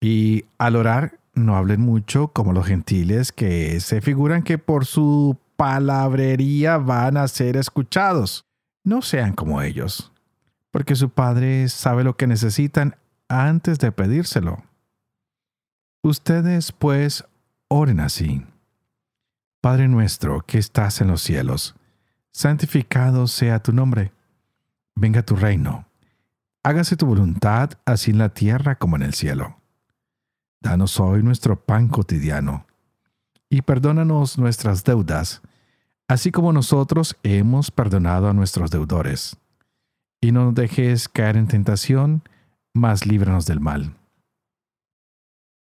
Y 0.00 0.44
al 0.58 0.76
orar, 0.76 1.18
no 1.34 1.56
hablen 1.56 1.80
mucho 1.80 2.28
como 2.28 2.52
los 2.52 2.66
gentiles 2.66 3.32
que 3.32 3.80
se 3.80 4.00
figuran 4.00 4.42
que 4.42 4.58
por 4.58 4.86
su 4.86 5.38
palabrería 5.56 6.78
van 6.78 7.16
a 7.16 7.26
ser 7.28 7.56
escuchados. 7.56 8.46
No 8.84 9.02
sean 9.02 9.32
como 9.34 9.60
ellos, 9.60 10.12
porque 10.70 10.94
su 10.94 11.10
Padre 11.10 11.68
sabe 11.68 12.04
lo 12.04 12.16
que 12.16 12.26
necesitan 12.26 12.96
antes 13.28 13.78
de 13.78 13.92
pedírselo. 13.92 14.62
Ustedes 16.02 16.72
pues 16.72 17.24
oren 17.68 18.00
así. 18.00 18.46
Padre 19.60 19.88
nuestro 19.88 20.40
que 20.46 20.58
estás 20.58 21.00
en 21.00 21.08
los 21.08 21.22
cielos, 21.22 21.74
santificado 22.30 23.26
sea 23.26 23.60
tu 23.60 23.72
nombre. 23.72 24.12
Venga 24.94 25.22
tu 25.22 25.34
reino. 25.34 25.86
Hágase 26.62 26.96
tu 26.96 27.06
voluntad 27.06 27.70
así 27.84 28.12
en 28.12 28.18
la 28.18 28.28
tierra 28.28 28.76
como 28.76 28.96
en 28.96 29.02
el 29.02 29.14
cielo. 29.14 29.57
Danos 30.60 30.98
hoy 31.00 31.22
nuestro 31.22 31.56
pan 31.56 31.88
cotidiano. 31.88 32.66
Y 33.50 33.62
perdónanos 33.62 34.38
nuestras 34.38 34.84
deudas, 34.84 35.40
así 36.06 36.30
como 36.30 36.52
nosotros 36.52 37.16
hemos 37.22 37.70
perdonado 37.70 38.28
a 38.28 38.34
nuestros 38.34 38.70
deudores. 38.70 39.36
Y 40.20 40.32
no 40.32 40.44
nos 40.44 40.54
dejes 40.54 41.08
caer 41.08 41.36
en 41.36 41.48
tentación, 41.48 42.22
mas 42.74 43.06
líbranos 43.06 43.46
del 43.46 43.60
mal 43.60 43.94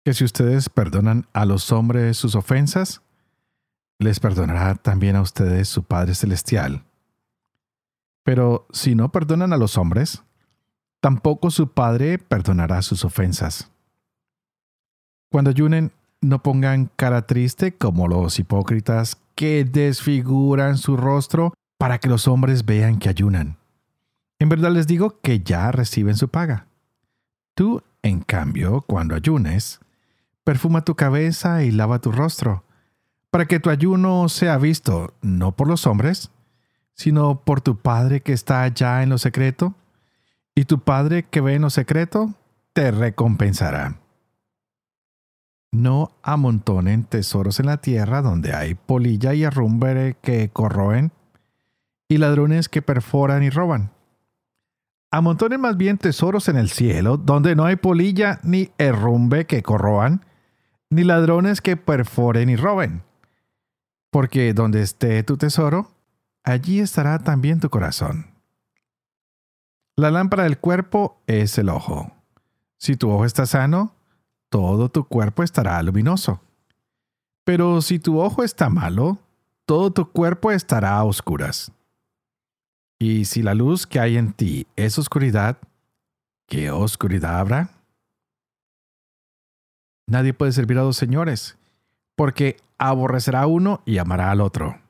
que 0.06 0.14
si 0.14 0.22
ustedes 0.22 0.68
perdonan 0.68 1.26
a 1.32 1.44
los 1.44 1.72
hombres 1.72 2.16
sus 2.16 2.36
ofensas, 2.36 3.02
les 3.98 4.20
perdonará 4.20 4.76
también 4.76 5.16
a 5.16 5.20
ustedes 5.20 5.68
su 5.68 5.82
Padre 5.82 6.14
Celestial. 6.14 6.84
Pero 8.22 8.68
si 8.70 8.94
no 8.94 9.10
perdonan 9.10 9.52
a 9.52 9.56
los 9.56 9.76
hombres, 9.76 10.22
tampoco 11.00 11.50
su 11.50 11.72
Padre 11.72 12.18
perdonará 12.18 12.82
sus 12.82 13.04
ofensas. 13.04 13.68
Cuando 15.36 15.50
ayunen, 15.50 15.92
no 16.22 16.42
pongan 16.42 16.90
cara 16.96 17.26
triste 17.26 17.76
como 17.76 18.08
los 18.08 18.38
hipócritas 18.38 19.18
que 19.34 19.66
desfiguran 19.66 20.78
su 20.78 20.96
rostro 20.96 21.52
para 21.76 21.98
que 21.98 22.08
los 22.08 22.26
hombres 22.26 22.64
vean 22.64 22.98
que 22.98 23.10
ayunan. 23.10 23.58
En 24.38 24.48
verdad 24.48 24.70
les 24.70 24.86
digo 24.86 25.20
que 25.20 25.40
ya 25.40 25.70
reciben 25.72 26.16
su 26.16 26.28
paga. 26.28 26.68
Tú, 27.54 27.82
en 28.00 28.20
cambio, 28.20 28.80
cuando 28.80 29.14
ayunes, 29.14 29.80
perfuma 30.42 30.86
tu 30.86 30.94
cabeza 30.94 31.64
y 31.64 31.70
lava 31.70 31.98
tu 31.98 32.12
rostro, 32.12 32.64
para 33.30 33.44
que 33.44 33.60
tu 33.60 33.68
ayuno 33.68 34.30
sea 34.30 34.56
visto 34.56 35.12
no 35.20 35.52
por 35.52 35.68
los 35.68 35.86
hombres, 35.86 36.30
sino 36.94 37.42
por 37.42 37.60
tu 37.60 37.76
Padre 37.76 38.22
que 38.22 38.32
está 38.32 38.62
allá 38.62 39.02
en 39.02 39.10
lo 39.10 39.18
secreto, 39.18 39.74
y 40.54 40.64
tu 40.64 40.78
Padre 40.78 41.24
que 41.24 41.42
ve 41.42 41.56
en 41.56 41.60
lo 41.60 41.68
secreto 41.68 42.32
te 42.72 42.90
recompensará. 42.90 43.96
No 45.76 46.12
amontonen 46.22 47.04
tesoros 47.04 47.60
en 47.60 47.66
la 47.66 47.76
tierra 47.76 48.22
donde 48.22 48.54
hay 48.54 48.74
polilla 48.74 49.34
y 49.34 49.44
arrumbre 49.44 50.16
que 50.22 50.48
corroen, 50.48 51.12
y 52.08 52.16
ladrones 52.16 52.70
que 52.70 52.80
perforan 52.80 53.42
y 53.42 53.50
roban. 53.50 53.90
Amontonen 55.10 55.60
más 55.60 55.76
bien 55.76 55.98
tesoros 55.98 56.48
en 56.48 56.56
el 56.56 56.70
cielo, 56.70 57.18
donde 57.18 57.54
no 57.54 57.66
hay 57.66 57.76
polilla 57.76 58.40
ni 58.42 58.70
herrumbe 58.78 59.44
que 59.44 59.62
corroan, 59.62 60.24
ni 60.88 61.04
ladrones 61.04 61.60
que 61.60 61.76
perforen 61.76 62.48
y 62.48 62.56
roben. 62.56 63.02
Porque 64.10 64.54
donde 64.54 64.80
esté 64.80 65.22
tu 65.24 65.36
tesoro, 65.36 65.90
allí 66.42 66.80
estará 66.80 67.18
también 67.18 67.60
tu 67.60 67.68
corazón. 67.68 68.28
La 69.94 70.10
lámpara 70.10 70.44
del 70.44 70.56
cuerpo 70.56 71.20
es 71.26 71.58
el 71.58 71.68
ojo. 71.68 72.12
Si 72.78 72.96
tu 72.96 73.10
ojo 73.10 73.26
está 73.26 73.44
sano, 73.44 73.95
todo 74.56 74.88
tu 74.88 75.04
cuerpo 75.04 75.42
estará 75.42 75.82
luminoso. 75.82 76.40
Pero 77.44 77.82
si 77.82 77.98
tu 77.98 78.20
ojo 78.20 78.42
está 78.42 78.70
malo, 78.70 79.18
todo 79.66 79.90
tu 79.90 80.10
cuerpo 80.10 80.50
estará 80.50 80.96
a 80.96 81.04
oscuras. 81.04 81.70
Y 82.98 83.26
si 83.26 83.42
la 83.42 83.52
luz 83.52 83.86
que 83.86 84.00
hay 84.00 84.16
en 84.16 84.32
ti 84.32 84.66
es 84.74 84.98
oscuridad, 84.98 85.58
¿qué 86.48 86.70
oscuridad 86.70 87.38
habrá? 87.38 87.68
Nadie 90.06 90.32
puede 90.32 90.52
servir 90.52 90.78
a 90.78 90.82
dos 90.84 90.96
señores, 90.96 91.58
porque 92.14 92.56
aborrecerá 92.78 93.46
uno 93.46 93.82
y 93.84 93.98
amará 93.98 94.30
al 94.30 94.40
otro. 94.40 94.80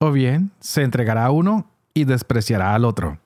O 0.00 0.12
bien 0.12 0.50
se 0.60 0.82
entregará 0.82 1.24
a 1.24 1.30
uno 1.30 1.64
y 1.94 2.04
despreciará 2.04 2.74
al 2.74 2.84
otro. 2.84 3.18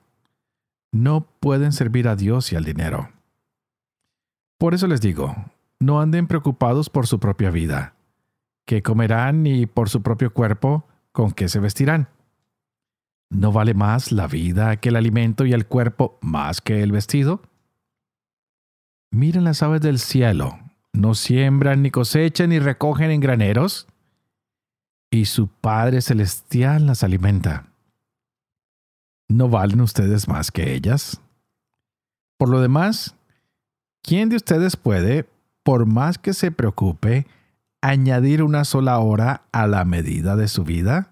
No 0.93 1.27
pueden 1.41 1.73
servir 1.73 2.07
a 2.07 2.15
Dios 2.15 2.53
y 2.53 2.55
al 2.55 2.63
dinero. 2.63 3.09
Por 4.57 4.73
eso 4.73 4.87
les 4.87 5.01
digo, 5.01 5.35
no 5.79 6.01
anden 6.01 6.27
preocupados 6.27 6.89
por 6.89 7.07
su 7.07 7.19
propia 7.19 7.51
vida, 7.51 7.95
qué 8.65 8.81
comerán 8.81 9.43
ni 9.43 9.65
por 9.65 9.89
su 9.89 10.01
propio 10.01 10.33
cuerpo, 10.33 10.85
con 11.11 11.31
qué 11.31 11.49
se 11.49 11.59
vestirán. 11.59 12.09
¿No 13.29 13.51
vale 13.51 13.73
más 13.73 14.11
la 14.11 14.27
vida 14.27 14.77
que 14.77 14.89
el 14.89 14.95
alimento 14.95 15.45
y 15.45 15.53
el 15.53 15.67
cuerpo 15.67 16.17
más 16.21 16.61
que 16.61 16.81
el 16.81 16.91
vestido? 16.91 17.41
Miren 19.11 19.43
las 19.43 19.63
aves 19.63 19.81
del 19.81 19.99
cielo, 19.99 20.59
no 20.93 21.13
siembran 21.13 21.81
ni 21.81 21.91
cosechan 21.91 22.49
ni 22.49 22.59
recogen 22.59 23.11
en 23.11 23.19
graneros, 23.19 23.87
y 25.09 25.25
su 25.25 25.47
Padre 25.47 26.01
Celestial 26.01 26.85
las 26.85 27.03
alimenta. 27.03 27.67
¿No 29.29 29.49
valen 29.49 29.81
ustedes 29.81 30.27
más 30.27 30.51
que 30.51 30.73
ellas? 30.73 31.21
Por 32.37 32.49
lo 32.49 32.61
demás, 32.61 33.15
¿quién 34.01 34.29
de 34.29 34.35
ustedes 34.35 34.75
puede, 34.75 35.27
por 35.67 35.85
más 35.85 36.17
que 36.17 36.33
se 36.33 36.49
preocupe, 36.49 37.27
añadir 37.81 38.41
una 38.41 38.63
sola 38.63 38.99
hora 38.99 39.41
a 39.51 39.67
la 39.67 39.83
medida 39.83 40.37
de 40.37 40.47
su 40.47 40.63
vida? 40.63 41.11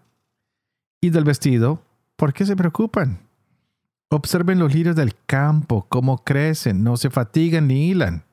Y 1.02 1.10
del 1.10 1.26
vestido, 1.26 1.84
¿por 2.16 2.32
qué 2.32 2.46
se 2.46 2.56
preocupan? 2.56 3.20
Observen 4.10 4.60
los 4.60 4.74
lirios 4.74 4.96
del 4.96 5.14
campo, 5.26 5.86
cómo 5.90 6.24
crecen, 6.24 6.86
no 6.86 6.96
se 6.96 7.10
fatigan 7.10 7.68
ni 7.68 7.90
hilan. 7.90 8.24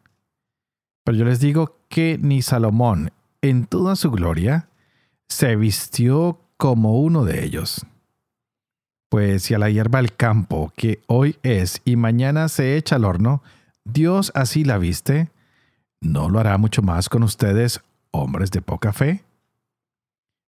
Pero 1.03 1.19
yo 1.19 1.25
les 1.25 1.41
digo 1.41 1.81
que 1.89 2.19
ni 2.23 2.41
Salomón, 2.41 3.11
en 3.41 3.67
toda 3.67 3.97
su 3.97 4.13
gloria, 4.13 4.69
se 5.29 5.57
vistió 5.57 6.39
como 6.57 7.01
uno 7.01 7.25
de 7.25 7.45
ellos. 7.45 7.85
Pues 9.09 9.43
si 9.43 9.55
a 9.55 9.59
la 9.59 9.71
hierba 9.71 9.99
del 9.99 10.15
campo, 10.15 10.73
que 10.77 11.03
hoy 11.09 11.37
es 11.43 11.83
y 11.85 11.97
mañana 11.97 12.49
se 12.49 12.77
echa 12.77 12.95
al 12.95 13.07
horno, 13.07 13.43
Dios 13.85 14.31
así 14.37 14.63
la 14.63 14.79
viste, 14.79 15.33
¿no 16.03 16.29
lo 16.29 16.39
hará 16.41 16.59
mucho 16.59 16.83
más 16.83 17.09
con 17.09 17.23
ustedes, 17.23 17.81
hombres 18.11 18.51
de 18.51 18.61
poca 18.61 18.93
fe? 18.93 19.25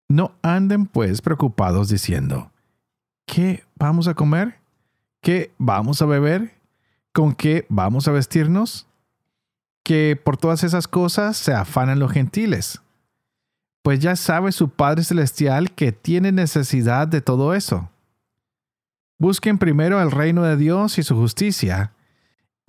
No 0.08 0.32
anden 0.42 0.86
pues 0.86 1.22
preocupados 1.22 1.90
diciendo, 1.90 2.52
¿qué 3.26 3.66
vamos 3.76 4.08
a 4.08 4.14
comer? 4.14 4.60
¿Qué 5.22 5.52
vamos 5.58 6.02
a 6.02 6.06
beber? 6.06 6.54
¿Con 7.12 7.34
qué 7.34 7.66
vamos 7.68 8.08
a 8.08 8.12
vestirnos? 8.12 8.88
Que 9.84 10.20
por 10.24 10.38
todas 10.38 10.64
esas 10.64 10.88
cosas 10.88 11.36
se 11.36 11.54
afanan 11.54 12.00
los 12.00 12.12
gentiles. 12.12 12.82
Pues 13.82 14.00
ya 14.00 14.16
sabe 14.16 14.52
su 14.52 14.70
Padre 14.70 15.04
Celestial 15.04 15.72
que 15.72 15.92
tiene 15.92 16.32
necesidad 16.32 17.08
de 17.08 17.22
todo 17.22 17.54
eso. 17.54 17.90
Busquen 19.18 19.58
primero 19.58 20.02
el 20.02 20.12
reino 20.12 20.44
de 20.44 20.58
Dios 20.58 20.98
y 20.98 21.04
su 21.04 21.16
justicia, 21.16 21.94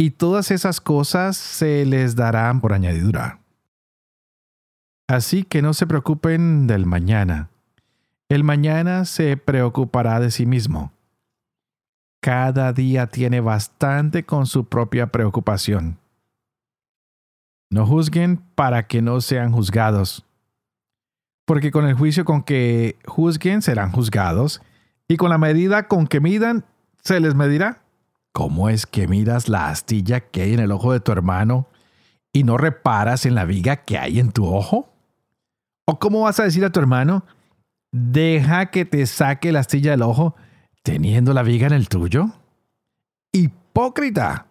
y 0.00 0.12
todas 0.12 0.50
esas 0.50 0.80
cosas 0.80 1.36
se 1.36 1.84
les 1.84 2.16
darán 2.16 2.60
por 2.60 2.72
añadidura. 2.72 3.40
Así 5.08 5.44
que 5.44 5.60
no 5.60 5.74
se 5.74 5.86
preocupen 5.86 6.66
del 6.66 6.86
mañana. 6.86 7.50
El 8.28 8.44
mañana 8.44 9.04
se 9.04 9.36
preocupará 9.36 10.20
de 10.20 10.30
sí 10.30 10.46
mismo 10.46 10.92
cada 12.20 12.72
día 12.72 13.06
tiene 13.06 13.40
bastante 13.40 14.24
con 14.24 14.46
su 14.46 14.66
propia 14.66 15.06
preocupación. 15.06 15.98
No 17.70 17.86
juzguen 17.86 18.36
para 18.54 18.86
que 18.86 19.00
no 19.00 19.20
sean 19.20 19.52
juzgados, 19.52 20.26
porque 21.46 21.70
con 21.70 21.86
el 21.86 21.94
juicio 21.94 22.24
con 22.24 22.42
que 22.42 22.98
juzguen 23.06 23.62
serán 23.62 23.90
juzgados, 23.90 24.60
y 25.08 25.16
con 25.16 25.30
la 25.30 25.38
medida 25.38 25.88
con 25.88 26.06
que 26.06 26.20
midan 26.20 26.64
se 27.02 27.18
les 27.20 27.34
medirá. 27.34 27.82
¿Cómo 28.32 28.68
es 28.68 28.86
que 28.86 29.08
miras 29.08 29.48
la 29.48 29.68
astilla 29.68 30.20
que 30.20 30.42
hay 30.42 30.54
en 30.54 30.60
el 30.60 30.72
ojo 30.72 30.92
de 30.92 31.00
tu 31.00 31.12
hermano 31.12 31.68
y 32.32 32.44
no 32.44 32.56
reparas 32.56 33.26
en 33.26 33.34
la 33.34 33.44
viga 33.44 33.84
que 33.84 33.98
hay 33.98 34.20
en 34.20 34.30
tu 34.30 34.46
ojo? 34.46 34.92
¿O 35.84 35.98
cómo 35.98 36.22
vas 36.22 36.38
a 36.38 36.44
decir 36.44 36.64
a 36.64 36.70
tu 36.70 36.78
hermano, 36.78 37.24
deja 37.90 38.66
que 38.66 38.84
te 38.84 39.04
saque 39.06 39.50
la 39.50 39.60
astilla 39.60 39.90
del 39.90 40.02
ojo 40.02 40.36
teniendo 40.82 41.34
la 41.34 41.42
viga 41.42 41.66
en 41.66 41.72
el 41.72 41.88
tuyo? 41.88 42.30
Hipócrita. 43.32 44.46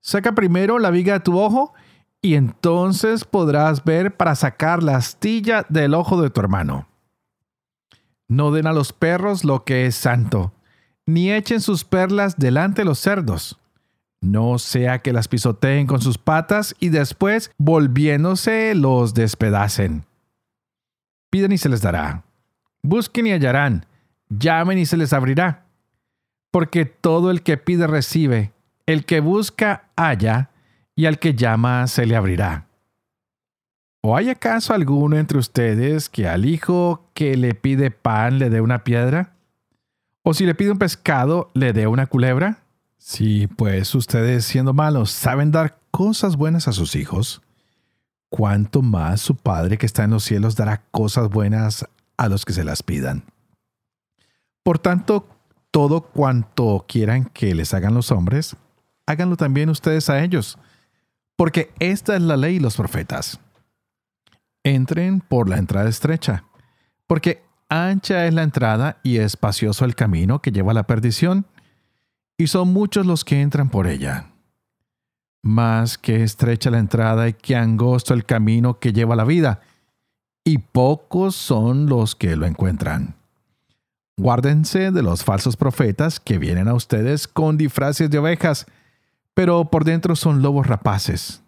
Saca 0.00 0.32
primero 0.32 0.78
la 0.78 0.90
viga 0.90 1.14
de 1.14 1.20
tu 1.20 1.38
ojo 1.38 1.74
y 2.22 2.34
entonces 2.34 3.24
podrás 3.24 3.84
ver 3.84 4.16
para 4.16 4.34
sacar 4.34 4.82
la 4.82 4.96
astilla 4.96 5.66
del 5.68 5.94
ojo 5.94 6.20
de 6.20 6.30
tu 6.30 6.40
hermano. 6.40 6.88
No 8.26 8.50
den 8.50 8.66
a 8.66 8.72
los 8.72 8.92
perros 8.92 9.44
lo 9.44 9.64
que 9.64 9.86
es 9.86 9.94
santo, 9.94 10.52
ni 11.08 11.32
echen 11.32 11.60
sus 11.60 11.82
perlas 11.82 12.36
delante 12.36 12.82
de 12.82 12.84
los 12.84 13.00
cerdos. 13.00 13.58
No 14.20 14.58
sea 14.58 15.00
que 15.00 15.12
las 15.12 15.26
pisoteen 15.26 15.86
con 15.86 16.00
sus 16.00 16.18
patas 16.18 16.76
y 16.78 16.90
después, 16.90 17.50
volviéndose, 17.58 18.74
los 18.74 19.14
despedacen. 19.14 20.04
Piden 21.30 21.52
y 21.52 21.58
se 21.58 21.68
les 21.68 21.82
dará. 21.82 22.24
Busquen 22.82 23.26
y 23.26 23.32
hallarán. 23.32 23.86
Llamen 24.28 24.78
y 24.78 24.86
se 24.86 24.96
les 24.96 25.12
abrirá 25.12 25.64
porque 26.50 26.84
todo 26.86 27.30
el 27.30 27.42
que 27.42 27.56
pide 27.56 27.86
recibe, 27.86 28.52
el 28.86 29.04
que 29.04 29.20
busca 29.20 29.84
halla, 29.96 30.50
y 30.96 31.06
al 31.06 31.18
que 31.18 31.34
llama 31.34 31.86
se 31.86 32.06
le 32.06 32.16
abrirá. 32.16 32.66
¿O 34.02 34.16
hay 34.16 34.30
acaso 34.30 34.74
alguno 34.74 35.16
entre 35.16 35.38
ustedes 35.38 36.08
que 36.08 36.26
al 36.26 36.44
hijo 36.44 37.08
que 37.14 37.36
le 37.36 37.54
pide 37.54 37.90
pan 37.90 38.38
le 38.38 38.50
dé 38.50 38.60
una 38.60 38.82
piedra? 38.82 39.34
¿O 40.30 40.34
si 40.34 40.44
le 40.44 40.54
pide 40.54 40.70
un 40.70 40.78
pescado 40.78 41.50
le 41.54 41.72
dé 41.72 41.86
una 41.86 42.06
culebra? 42.06 42.58
Si 42.98 43.46
pues 43.46 43.94
ustedes 43.94 44.44
siendo 44.44 44.74
malos 44.74 45.10
saben 45.10 45.50
dar 45.50 45.78
cosas 45.90 46.36
buenas 46.36 46.68
a 46.68 46.74
sus 46.74 46.96
hijos, 46.96 47.40
¿cuánto 48.28 48.82
más 48.82 49.22
su 49.22 49.36
Padre 49.36 49.78
que 49.78 49.86
está 49.86 50.04
en 50.04 50.10
los 50.10 50.24
cielos 50.24 50.54
dará 50.54 50.82
cosas 50.90 51.30
buenas 51.30 51.86
a 52.18 52.28
los 52.28 52.44
que 52.44 52.52
se 52.52 52.62
las 52.62 52.82
pidan? 52.82 53.24
Por 54.62 54.78
tanto, 54.78 55.26
todo 55.70 56.02
cuanto 56.02 56.84
quieran 56.86 57.24
que 57.24 57.54
les 57.54 57.72
hagan 57.72 57.94
los 57.94 58.12
hombres, 58.12 58.54
háganlo 59.06 59.38
también 59.38 59.70
ustedes 59.70 60.10
a 60.10 60.22
ellos, 60.22 60.58
porque 61.36 61.72
esta 61.78 62.16
es 62.16 62.20
la 62.20 62.36
ley 62.36 62.56
y 62.56 62.60
los 62.60 62.76
profetas. 62.76 63.40
Entren 64.62 65.22
por 65.22 65.48
la 65.48 65.56
entrada 65.56 65.88
estrecha, 65.88 66.44
porque 67.06 67.47
ancha 67.68 68.26
es 68.26 68.34
la 68.34 68.42
entrada 68.42 68.98
y 69.02 69.18
espacioso 69.18 69.84
el 69.84 69.94
camino 69.94 70.40
que 70.40 70.52
lleva 70.52 70.72
a 70.72 70.74
la 70.74 70.86
perdición, 70.86 71.46
y 72.36 72.46
son 72.46 72.72
muchos 72.72 73.06
los 73.06 73.24
que 73.24 73.40
entran 73.40 73.68
por 73.68 73.86
ella. 73.86 74.26
Más 75.42 75.98
que 75.98 76.22
estrecha 76.22 76.70
la 76.70 76.78
entrada 76.78 77.28
y 77.28 77.32
que 77.32 77.56
angosto 77.56 78.14
el 78.14 78.24
camino 78.24 78.78
que 78.78 78.92
lleva 78.92 79.14
a 79.14 79.16
la 79.16 79.24
vida, 79.24 79.60
y 80.44 80.58
pocos 80.58 81.34
son 81.34 81.86
los 81.86 82.14
que 82.14 82.36
lo 82.36 82.46
encuentran. 82.46 83.16
Guárdense 84.16 84.90
de 84.90 85.02
los 85.02 85.22
falsos 85.22 85.56
profetas 85.56 86.18
que 86.18 86.38
vienen 86.38 86.66
a 86.68 86.74
ustedes 86.74 87.28
con 87.28 87.56
disfraces 87.56 88.10
de 88.10 88.18
ovejas, 88.18 88.66
pero 89.34 89.66
por 89.66 89.84
dentro 89.84 90.16
son 90.16 90.42
lobos 90.42 90.66
rapaces. 90.66 91.42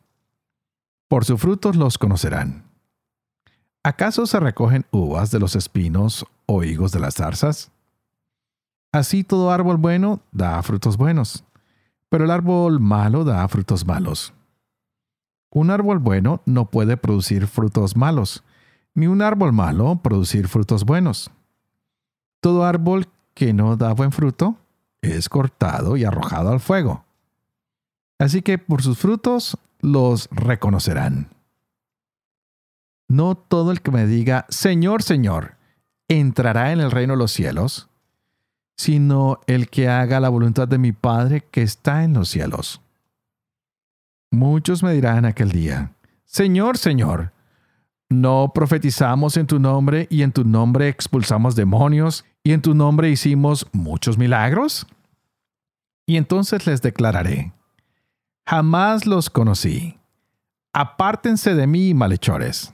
Por 1.09 1.24
sus 1.24 1.40
frutos 1.40 1.74
los 1.74 1.98
conocerán. 1.98 2.69
¿Acaso 3.83 4.27
se 4.27 4.38
recogen 4.38 4.85
uvas 4.90 5.31
de 5.31 5.38
los 5.38 5.57
espinos 5.57 6.27
o 6.45 6.62
higos 6.64 6.93
de 6.93 7.01
las 7.01 7.14
zarzas? 7.14 7.73
Así 8.93 9.25
todo 9.25 9.51
árbol 9.51 9.79
bueno 9.79 10.21
da 10.33 10.62
frutos 10.62 10.99
buenos, 10.99 11.45
pero 12.11 12.25
el 12.25 12.31
árbol 12.31 12.79
malo 12.79 13.25
da 13.25 13.49
frutos 13.49 13.87
malos. 13.87 14.35
Un 15.51 15.71
árbol 15.71 15.99
bueno 15.99 16.43
no 16.45 16.66
puede 16.66 16.99
producir 16.99 17.47
frutos 17.47 17.97
malos, 17.97 18.45
ni 18.95 19.07
un 19.07 19.23
árbol 19.23 19.55
malo 19.55 19.97
producir 20.03 20.49
frutos 20.49 20.85
buenos. 20.85 21.31
Todo 22.43 22.64
árbol 22.64 23.07
que 23.33 23.55
no 23.55 23.77
da 23.79 23.95
buen 23.95 24.12
fruto 24.12 24.57
es 25.01 25.31
cortado 25.31 25.97
y 25.97 26.05
arrojado 26.05 26.51
al 26.51 26.61
fuego. 26.61 27.07
Así 28.19 28.43
que 28.43 28.59
por 28.59 28.83
sus 28.83 28.99
frutos 28.99 29.57
los 29.81 30.29
reconocerán. 30.33 31.29
No 33.11 33.35
todo 33.35 33.73
el 33.73 33.83
que 33.83 33.90
me 33.90 34.07
diga, 34.07 34.46
Señor, 34.51 35.03
Señor, 35.03 35.57
entrará 36.07 36.70
en 36.70 36.79
el 36.79 36.92
reino 36.92 37.14
de 37.14 37.18
los 37.18 37.33
cielos, 37.33 37.88
sino 38.77 39.40
el 39.49 39.68
que 39.68 39.88
haga 39.88 40.20
la 40.20 40.29
voluntad 40.29 40.68
de 40.68 40.79
mi 40.79 40.92
Padre 40.92 41.44
que 41.51 41.62
está 41.62 42.05
en 42.05 42.12
los 42.12 42.29
cielos. 42.29 42.81
Muchos 44.31 44.85
me 44.85 44.92
dirán 44.92 45.25
aquel 45.25 45.51
día, 45.51 45.90
Señor, 46.25 46.79
Señor, 46.79 47.33
¿no 48.09 48.53
profetizamos 48.55 49.37
en 49.37 49.49
tu 49.49 49.59
nombre 49.59 50.07
y 50.09 50.23
en 50.23 50.31
tu 50.31 50.44
nombre 50.44 50.87
expulsamos 50.87 51.57
demonios 51.57 52.25
y 52.44 52.53
en 52.53 52.62
tu 52.62 52.75
nombre 52.75 53.11
hicimos 53.11 53.66
muchos 53.73 54.18
milagros? 54.18 54.87
Y 56.07 56.16
entonces 56.16 56.64
les 56.64 56.81
declararé, 56.81 57.53
jamás 58.46 59.05
los 59.05 59.31
conocí. 59.31 59.99
Apártense 60.73 61.57
de 61.57 61.66
mí, 61.66 61.92
malhechores. 61.92 62.73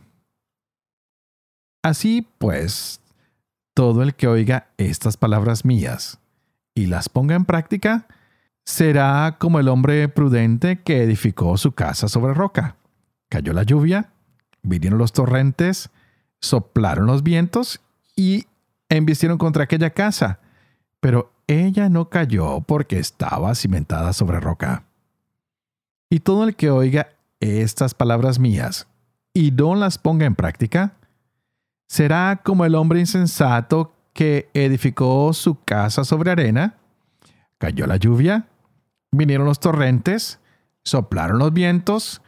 Así 1.86 2.26
pues, 2.38 3.00
todo 3.72 4.02
el 4.02 4.16
que 4.16 4.26
oiga 4.26 4.70
estas 4.76 5.16
palabras 5.16 5.64
mías 5.64 6.18
y 6.74 6.86
las 6.86 7.08
ponga 7.08 7.36
en 7.36 7.44
práctica, 7.44 8.08
será 8.64 9.36
como 9.38 9.60
el 9.60 9.68
hombre 9.68 10.08
prudente 10.08 10.82
que 10.82 11.04
edificó 11.04 11.56
su 11.56 11.76
casa 11.76 12.08
sobre 12.08 12.34
roca. 12.34 12.74
Cayó 13.28 13.52
la 13.52 13.62
lluvia, 13.62 14.10
vinieron 14.62 14.98
los 14.98 15.12
torrentes, 15.12 15.90
soplaron 16.40 17.06
los 17.06 17.22
vientos 17.22 17.80
y 18.16 18.46
embistieron 18.88 19.38
contra 19.38 19.62
aquella 19.62 19.90
casa, 19.90 20.40
pero 20.98 21.30
ella 21.46 21.88
no 21.88 22.10
cayó 22.10 22.62
porque 22.62 22.98
estaba 22.98 23.54
cimentada 23.54 24.12
sobre 24.12 24.40
roca. 24.40 24.86
Y 26.10 26.18
todo 26.18 26.48
el 26.48 26.56
que 26.56 26.68
oiga 26.68 27.10
estas 27.38 27.94
palabras 27.94 28.40
mías 28.40 28.88
y 29.32 29.52
no 29.52 29.76
las 29.76 29.98
ponga 29.98 30.26
en 30.26 30.34
práctica, 30.34 30.95
será 31.86 32.40
como 32.44 32.64
el 32.64 32.74
hombre 32.74 33.00
insensato 33.00 33.92
que 34.12 34.48
edificó 34.54 35.32
su 35.32 35.62
casa 35.64 36.04
sobre 36.04 36.30
arena, 36.30 36.76
cayó 37.58 37.86
la 37.86 37.96
lluvia, 37.96 38.48
vinieron 39.12 39.46
los 39.46 39.60
torrentes, 39.60 40.40
soplaron 40.84 41.38
los 41.38 41.52
vientos 41.52 42.22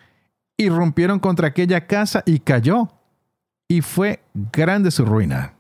y 0.57 0.69
rompieron 0.69 1.21
contra 1.21 1.49
aquella 1.49 1.87
casa 1.87 2.23
y 2.27 2.41
cayó. 2.41 2.89
Y 3.69 3.83
fue 3.83 4.23
grande 4.35 4.91
su 4.91 5.05
ruina. 5.05 5.55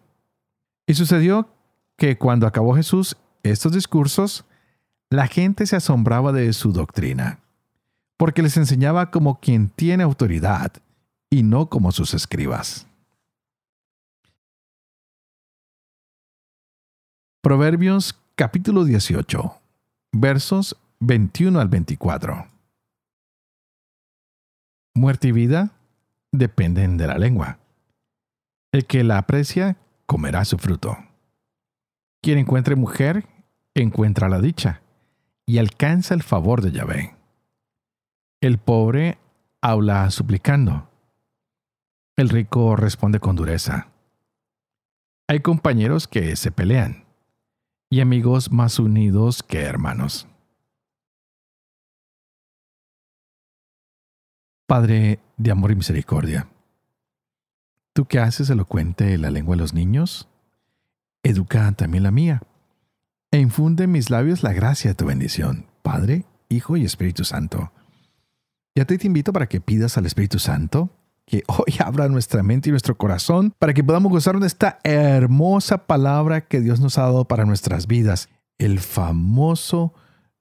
Y 0.87 0.95
sucedió 0.95 1.49
que 1.97 2.17
cuando 2.17 2.47
acabó 2.47 2.75
Jesús 2.75 3.17
estos 3.43 3.73
discursos, 3.73 4.45
la 5.11 5.27
gente 5.27 5.67
se 5.67 5.77
asombraba 5.77 6.33
de 6.33 6.53
su 6.53 6.73
doctrina, 6.73 7.41
porque 8.17 8.43
les 8.43 8.57
enseñaba 8.57 9.11
como 9.11 9.41
quien 9.41 9.69
tiene 9.69 10.03
autoridad 10.03 10.73
y 11.31 11.43
no 11.43 11.69
como 11.69 11.93
sus 11.93 12.15
escribas. 12.15 12.88
Proverbios 17.49 18.15
capítulo 18.35 18.85
18, 18.85 19.59
versos 20.13 20.77
21 21.01 21.59
al 21.59 21.69
24. 21.69 22.47
Muerte 24.95 25.29
y 25.29 25.33
vida 25.33 25.73
dependen 26.31 26.99
de 26.99 27.07
la 27.07 27.17
lengua. 27.17 27.59
El 28.71 28.85
que 28.85 29.03
la 29.03 29.17
aprecia 29.17 29.79
comerá 30.05 30.45
su 30.45 30.59
fruto. 30.59 30.99
Quien 32.21 32.37
encuentre 32.37 32.77
mujer, 32.77 33.25
encuentra 33.75 34.29
la 34.29 34.43
dicha 34.43 34.83
y 35.47 35.57
alcanza 35.57 36.13
el 36.13 36.23
favor 36.23 36.61
de 36.61 36.73
Yahvé. 36.73 37.17
El 38.43 38.59
pobre 38.59 39.17
habla 39.63 40.11
suplicando. 40.11 40.91
El 42.15 42.29
rico 42.29 42.77
responde 42.77 43.21
con 43.21 43.37
dureza. 43.37 43.89
Hay 45.29 45.41
compañeros 45.41 46.07
que 46.07 46.37
se 46.37 46.53
pelean 46.53 47.08
y 47.90 48.01
amigos 48.01 48.53
más 48.53 48.79
unidos 48.79 49.42
que 49.42 49.61
hermanos. 49.61 50.27
Padre 54.66 55.20
de 55.38 55.51
amor 55.51 55.70
y 55.70 55.77
misericordia, 55.77 56.48
tú 57.94 58.05
que 58.05 58.18
haces 58.18 58.51
elocuente 58.51 59.16
la 59.16 59.31
lengua 59.31 59.57
de 59.57 59.62
los 59.62 59.72
niños, 59.72 60.29
educa 61.22 61.72
también 61.72 62.03
la 62.03 62.11
mía, 62.11 62.42
e 63.31 63.38
infunde 63.38 63.85
en 63.85 63.92
mis 63.92 64.11
labios 64.11 64.42
la 64.42 64.53
gracia 64.53 64.90
de 64.90 64.94
tu 64.94 65.07
bendición, 65.07 65.66
Padre, 65.83 66.27
Hijo 66.51 66.77
y 66.77 66.85
Espíritu 66.85 67.24
Santo. 67.24 67.72
Ya 68.74 68.85
te 68.85 68.98
invito 69.07 69.33
para 69.33 69.48
que 69.48 69.61
pidas 69.61 69.96
al 69.98 70.07
Espíritu 70.07 70.38
Santo 70.38 70.90
que 71.29 71.45
hoy 71.47 71.75
abra 71.85 72.09
nuestra 72.09 72.43
mente 72.43 72.71
y 72.71 72.73
nuestro 72.73 72.97
corazón 72.97 73.53
para 73.59 73.75
que 73.75 73.85
podamos 73.85 74.11
gozar 74.11 74.41
de 74.41 74.47
esta 74.47 74.81
hermosa 74.83 75.87
palabra 75.87 76.41
que 76.41 76.61
Dios 76.61 76.81
nos 76.81 76.99
ha 76.99 77.03
dado 77.03 77.27
para 77.27 77.45
nuestras 77.45 77.87
vidas. 77.87 78.29
El 78.57 78.81
famoso 78.81 79.93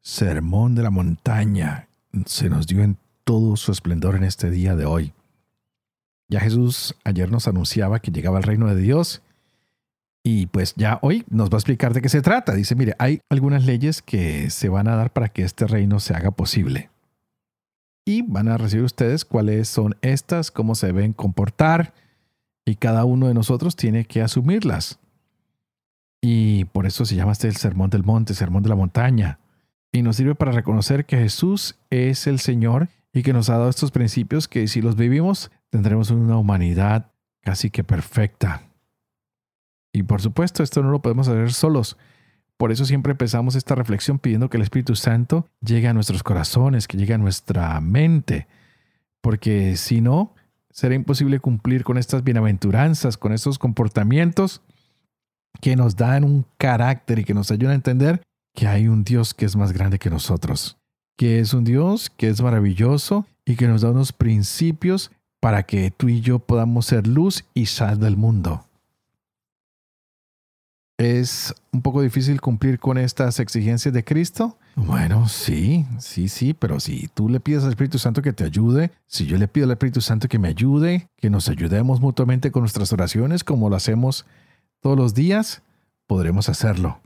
sermón 0.01 0.73
de 0.73 0.83
la 0.83 0.89
montaña 0.89 1.89
se 2.25 2.49
nos 2.49 2.65
dio 2.65 2.81
en 2.81 2.97
todo 3.25 3.57
su 3.57 3.71
esplendor 3.71 4.15
en 4.15 4.23
este 4.23 4.49
día 4.49 4.75
de 4.75 4.85
hoy. 4.85 5.13
Ya 6.29 6.39
Jesús 6.39 6.95
ayer 7.03 7.31
nos 7.31 7.47
anunciaba 7.47 7.99
que 7.99 8.11
llegaba 8.11 8.37
el 8.37 8.43
reino 8.43 8.67
de 8.67 8.81
Dios 8.81 9.21
y 10.23 10.47
pues 10.47 10.73
ya 10.75 10.99
hoy 11.01 11.25
nos 11.29 11.49
va 11.49 11.55
a 11.55 11.59
explicar 11.59 11.93
de 11.93 12.01
qué 12.01 12.09
se 12.09 12.21
trata. 12.21 12.53
Dice, 12.53 12.75
mire, 12.75 12.95
hay 12.97 13.21
algunas 13.29 13.65
leyes 13.65 14.01
que 14.01 14.49
se 14.49 14.69
van 14.69 14.87
a 14.87 14.95
dar 14.95 15.11
para 15.11 15.29
que 15.29 15.43
este 15.43 15.67
reino 15.67 15.99
se 15.99 16.15
haga 16.15 16.31
posible 16.31 16.89
y 18.07 18.21
van 18.21 18.47
a 18.47 18.57
recibir 18.57 18.85
ustedes 18.85 19.25
cuáles 19.25 19.67
son 19.67 19.97
estas, 20.01 20.49
cómo 20.49 20.75
se 20.75 20.87
deben 20.87 21.11
comportar 21.11 21.93
y 22.65 22.75
cada 22.75 23.03
uno 23.03 23.27
de 23.27 23.33
nosotros 23.33 23.75
tiene 23.75 24.05
que 24.05 24.21
asumirlas. 24.21 24.97
Y 26.21 26.63
por 26.65 26.85
eso 26.85 27.03
se 27.03 27.15
llama 27.15 27.33
este 27.33 27.49
el 27.49 27.57
Sermón 27.57 27.89
del 27.89 28.05
Monte, 28.05 28.33
Sermón 28.33 28.63
de 28.63 28.69
la 28.69 28.77
Montaña. 28.77 29.39
Y 29.91 30.03
nos 30.03 30.15
sirve 30.15 30.35
para 30.35 30.53
reconocer 30.53 31.05
que 31.05 31.17
Jesús 31.17 31.75
es 31.89 32.27
el 32.27 32.39
Señor 32.39 32.87
y 33.11 33.23
que 33.23 33.33
nos 33.33 33.49
ha 33.49 33.57
dado 33.57 33.69
estos 33.69 33.91
principios 33.91 34.47
que 34.47 34.69
si 34.69 34.81
los 34.81 34.95
vivimos 34.95 35.51
tendremos 35.69 36.09
una 36.09 36.37
humanidad 36.37 37.11
casi 37.41 37.69
que 37.71 37.83
perfecta. 37.83 38.61
Y 39.91 40.03
por 40.03 40.21
supuesto, 40.21 40.63
esto 40.63 40.81
no 40.81 40.91
lo 40.91 41.01
podemos 41.01 41.27
hacer 41.27 41.51
solos. 41.51 41.97
Por 42.57 42.71
eso 42.71 42.85
siempre 42.85 43.11
empezamos 43.11 43.55
esta 43.55 43.75
reflexión 43.75 44.17
pidiendo 44.17 44.49
que 44.49 44.57
el 44.57 44.63
Espíritu 44.63 44.95
Santo 44.95 45.47
llegue 45.61 45.87
a 45.87 45.93
nuestros 45.93 46.23
corazones, 46.23 46.87
que 46.87 46.97
llegue 46.97 47.13
a 47.13 47.19
nuestra 47.19 47.79
mente, 47.81 48.47
porque 49.21 49.77
si 49.77 50.01
no, 50.01 50.33
será 50.71 50.95
imposible 50.95 51.39
cumplir 51.39 51.83
con 51.83 51.97
estas 51.97 52.23
bienaventuranzas, 52.23 53.17
con 53.17 53.31
estos 53.31 53.59
comportamientos 53.59 54.61
que 55.61 55.75
nos 55.75 55.95
dan 55.95 56.23
un 56.23 56.45
carácter 56.57 57.19
y 57.19 57.23
que 57.23 57.33
nos 57.33 57.51
ayudan 57.51 57.71
a 57.71 57.75
entender 57.75 58.21
que 58.55 58.67
hay 58.67 58.87
un 58.87 59.03
Dios 59.03 59.33
que 59.33 59.45
es 59.45 59.55
más 59.55 59.71
grande 59.71 59.99
que 59.99 60.09
nosotros, 60.09 60.77
que 61.15 61.39
es 61.39 61.53
un 61.53 61.63
Dios 61.63 62.09
que 62.09 62.27
es 62.27 62.41
maravilloso 62.41 63.25
y 63.45 63.55
que 63.55 63.67
nos 63.67 63.81
da 63.81 63.91
unos 63.91 64.13
principios 64.13 65.11
para 65.39 65.63
que 65.63 65.91
tú 65.91 66.09
y 66.09 66.21
yo 66.21 66.39
podamos 66.39 66.87
ser 66.87 67.07
luz 67.07 67.45
y 67.53 67.67
sal 67.67 67.99
del 67.99 68.17
mundo. 68.17 68.66
¿Es 70.97 71.53
un 71.71 71.83
poco 71.83 72.01
difícil 72.01 72.41
cumplir 72.41 72.79
con 72.79 72.97
estas 72.97 73.39
exigencias 73.39 73.93
de 73.93 74.03
Cristo? 74.03 74.57
Bueno, 74.75 75.27
sí, 75.27 75.85
sí, 75.99 76.27
sí, 76.27 76.55
pero 76.55 76.79
si 76.79 77.07
tú 77.09 77.29
le 77.29 77.39
pides 77.39 77.63
al 77.63 77.69
Espíritu 77.69 77.99
Santo 77.99 78.23
que 78.23 78.33
te 78.33 78.43
ayude, 78.43 78.89
si 79.05 79.27
yo 79.27 79.37
le 79.37 79.47
pido 79.47 79.65
al 79.65 79.71
Espíritu 79.71 80.01
Santo 80.01 80.27
que 80.27 80.39
me 80.39 80.47
ayude, 80.47 81.07
que 81.17 81.29
nos 81.29 81.49
ayudemos 81.49 82.01
mutuamente 82.01 82.51
con 82.51 82.63
nuestras 82.63 82.91
oraciones 82.93 83.43
como 83.43 83.69
lo 83.69 83.75
hacemos 83.75 84.25
todos 84.81 84.97
los 84.97 85.13
días, 85.13 85.61
podremos 86.07 86.49
hacerlo. 86.49 86.99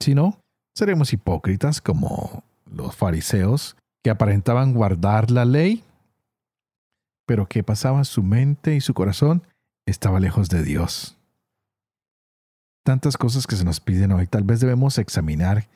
Si 0.00 0.14
no, 0.14 0.40
seremos 0.74 1.12
hipócritas 1.12 1.82
como 1.82 2.42
los 2.72 2.96
fariseos 2.96 3.76
que 4.02 4.08
aparentaban 4.08 4.72
guardar 4.72 5.30
la 5.30 5.44
ley, 5.44 5.84
pero 7.26 7.46
que 7.48 7.62
pasaban 7.62 8.06
su 8.06 8.22
mente 8.22 8.74
y 8.74 8.80
su 8.80 8.94
corazón 8.94 9.42
estaba 9.84 10.20
lejos 10.20 10.48
de 10.48 10.62
Dios 10.62 11.17
tantas 12.88 13.18
cosas 13.18 13.46
que 13.46 13.54
se 13.54 13.66
nos 13.66 13.80
piden 13.80 14.12
hoy, 14.12 14.26
tal 14.26 14.44
vez 14.44 14.60
debemos 14.60 14.96
examinar 14.96 15.68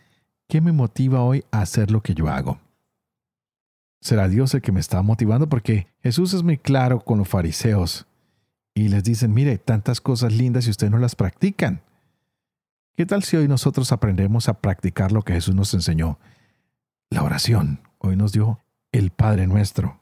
qué 0.48 0.62
me 0.62 0.72
motiva 0.72 1.20
hoy 1.20 1.44
a 1.50 1.60
hacer 1.60 1.90
lo 1.90 2.02
que 2.02 2.14
yo 2.14 2.30
hago. 2.30 2.58
¿Será 4.00 4.28
Dios 4.28 4.54
el 4.54 4.62
que 4.62 4.72
me 4.72 4.80
está 4.80 5.02
motivando? 5.02 5.46
Porque 5.46 5.88
Jesús 6.02 6.32
es 6.32 6.42
muy 6.42 6.56
claro 6.56 7.00
con 7.00 7.18
los 7.18 7.28
fariseos 7.28 8.06
y 8.72 8.88
les 8.88 9.04
dicen, 9.04 9.34
mire, 9.34 9.58
tantas 9.58 10.00
cosas 10.00 10.32
lindas 10.32 10.66
y 10.66 10.70
ustedes 10.70 10.90
no 10.90 10.96
las 10.96 11.14
practican. 11.14 11.82
¿Qué 12.96 13.04
tal 13.04 13.22
si 13.24 13.36
hoy 13.36 13.46
nosotros 13.46 13.92
aprendemos 13.92 14.48
a 14.48 14.54
practicar 14.54 15.12
lo 15.12 15.20
que 15.20 15.34
Jesús 15.34 15.54
nos 15.54 15.74
enseñó? 15.74 16.18
La 17.10 17.24
oración. 17.24 17.80
Hoy 17.98 18.16
nos 18.16 18.32
dio 18.32 18.60
el 18.90 19.10
Padre 19.10 19.46
nuestro. 19.46 20.00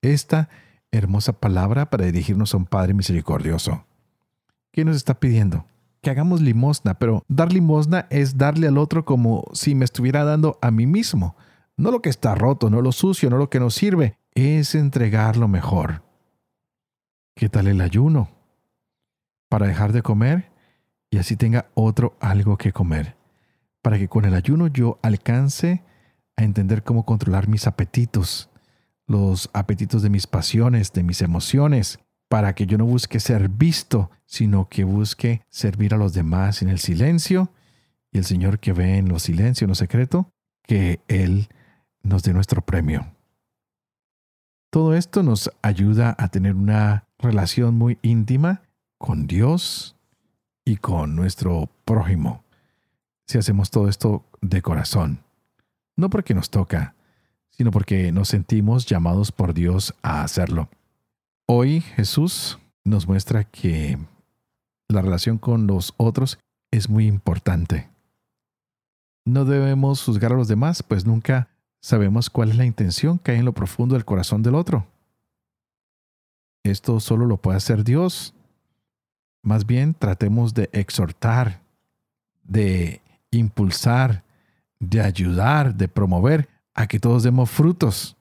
Esta 0.00 0.48
hermosa 0.92 1.32
palabra 1.32 1.90
para 1.90 2.04
dirigirnos 2.04 2.54
a 2.54 2.58
un 2.58 2.66
Padre 2.66 2.94
misericordioso. 2.94 3.84
¿Qué 4.70 4.84
nos 4.84 4.94
está 4.94 5.18
pidiendo? 5.18 5.66
Que 6.02 6.10
hagamos 6.10 6.40
limosna, 6.40 6.94
pero 6.94 7.24
dar 7.28 7.52
limosna 7.52 8.06
es 8.10 8.36
darle 8.36 8.66
al 8.66 8.76
otro 8.76 9.04
como 9.04 9.44
si 9.52 9.74
me 9.74 9.84
estuviera 9.84 10.24
dando 10.24 10.58
a 10.60 10.70
mí 10.70 10.86
mismo. 10.86 11.36
No 11.76 11.90
lo 11.90 12.02
que 12.02 12.10
está 12.10 12.34
roto, 12.34 12.68
no 12.68 12.82
lo 12.82 12.92
sucio, 12.92 13.30
no 13.30 13.38
lo 13.38 13.48
que 13.48 13.60
nos 13.60 13.74
sirve, 13.74 14.18
es 14.34 14.74
entregar 14.74 15.36
lo 15.36 15.46
mejor. 15.46 16.02
¿Qué 17.36 17.48
tal 17.48 17.68
el 17.68 17.80
ayuno? 17.80 18.30
Para 19.48 19.66
dejar 19.66 19.92
de 19.92 20.02
comer 20.02 20.50
y 21.08 21.18
así 21.18 21.36
tenga 21.36 21.70
otro 21.74 22.16
algo 22.20 22.58
que 22.58 22.72
comer. 22.72 23.16
Para 23.80 23.98
que 23.98 24.08
con 24.08 24.24
el 24.24 24.34
ayuno 24.34 24.66
yo 24.66 24.98
alcance 25.02 25.84
a 26.36 26.42
entender 26.42 26.82
cómo 26.82 27.04
controlar 27.04 27.46
mis 27.48 27.66
apetitos, 27.66 28.50
los 29.06 29.50
apetitos 29.52 30.02
de 30.02 30.10
mis 30.10 30.26
pasiones, 30.26 30.92
de 30.92 31.04
mis 31.04 31.22
emociones, 31.22 32.00
para 32.32 32.54
que 32.54 32.64
yo 32.64 32.78
no 32.78 32.86
busque 32.86 33.20
ser 33.20 33.50
visto, 33.50 34.10
sino 34.24 34.66
que 34.70 34.84
busque 34.84 35.42
servir 35.50 35.92
a 35.92 35.98
los 35.98 36.14
demás 36.14 36.62
en 36.62 36.70
el 36.70 36.78
silencio 36.78 37.52
y 38.10 38.16
el 38.16 38.24
Señor 38.24 38.58
que 38.58 38.72
ve 38.72 38.96
en 38.96 39.10
lo 39.10 39.18
silencio, 39.18 39.66
en 39.66 39.68
lo 39.68 39.74
secreto, 39.74 40.32
que 40.62 41.00
Él 41.08 41.50
nos 42.02 42.22
dé 42.22 42.32
nuestro 42.32 42.62
premio. 42.62 43.04
Todo 44.70 44.94
esto 44.94 45.22
nos 45.22 45.50
ayuda 45.60 46.16
a 46.18 46.28
tener 46.28 46.54
una 46.54 47.06
relación 47.18 47.76
muy 47.76 47.98
íntima 48.00 48.62
con 48.96 49.26
Dios 49.26 49.94
y 50.64 50.76
con 50.76 51.14
nuestro 51.14 51.68
prójimo, 51.84 52.44
si 53.26 53.36
hacemos 53.36 53.70
todo 53.70 53.90
esto 53.90 54.24
de 54.40 54.62
corazón, 54.62 55.22
no 55.96 56.08
porque 56.08 56.32
nos 56.32 56.48
toca, 56.48 56.94
sino 57.50 57.70
porque 57.70 58.10
nos 58.10 58.28
sentimos 58.28 58.86
llamados 58.86 59.32
por 59.32 59.52
Dios 59.52 59.94
a 60.00 60.22
hacerlo. 60.22 60.70
Hoy 61.54 61.82
Jesús 61.82 62.58
nos 62.82 63.06
muestra 63.06 63.44
que 63.44 63.98
la 64.88 65.02
relación 65.02 65.36
con 65.36 65.66
los 65.66 65.92
otros 65.98 66.38
es 66.70 66.88
muy 66.88 67.06
importante. 67.06 67.90
No 69.26 69.44
debemos 69.44 70.02
juzgar 70.02 70.32
a 70.32 70.36
los 70.36 70.48
demás, 70.48 70.82
pues 70.82 71.04
nunca 71.04 71.50
sabemos 71.82 72.30
cuál 72.30 72.52
es 72.52 72.56
la 72.56 72.64
intención 72.64 73.18
que 73.18 73.32
hay 73.32 73.40
en 73.40 73.44
lo 73.44 73.52
profundo 73.52 73.96
del 73.96 74.06
corazón 74.06 74.42
del 74.42 74.54
otro. 74.54 74.86
Esto 76.62 77.00
solo 77.00 77.26
lo 77.26 77.36
puede 77.36 77.58
hacer 77.58 77.84
Dios. 77.84 78.32
Más 79.42 79.66
bien 79.66 79.92
tratemos 79.92 80.54
de 80.54 80.70
exhortar, 80.72 81.60
de 82.44 83.02
impulsar, 83.30 84.24
de 84.80 85.02
ayudar, 85.02 85.74
de 85.74 85.88
promover 85.88 86.48
a 86.72 86.86
que 86.86 86.98
todos 86.98 87.22
demos 87.22 87.50
frutos, 87.50 88.16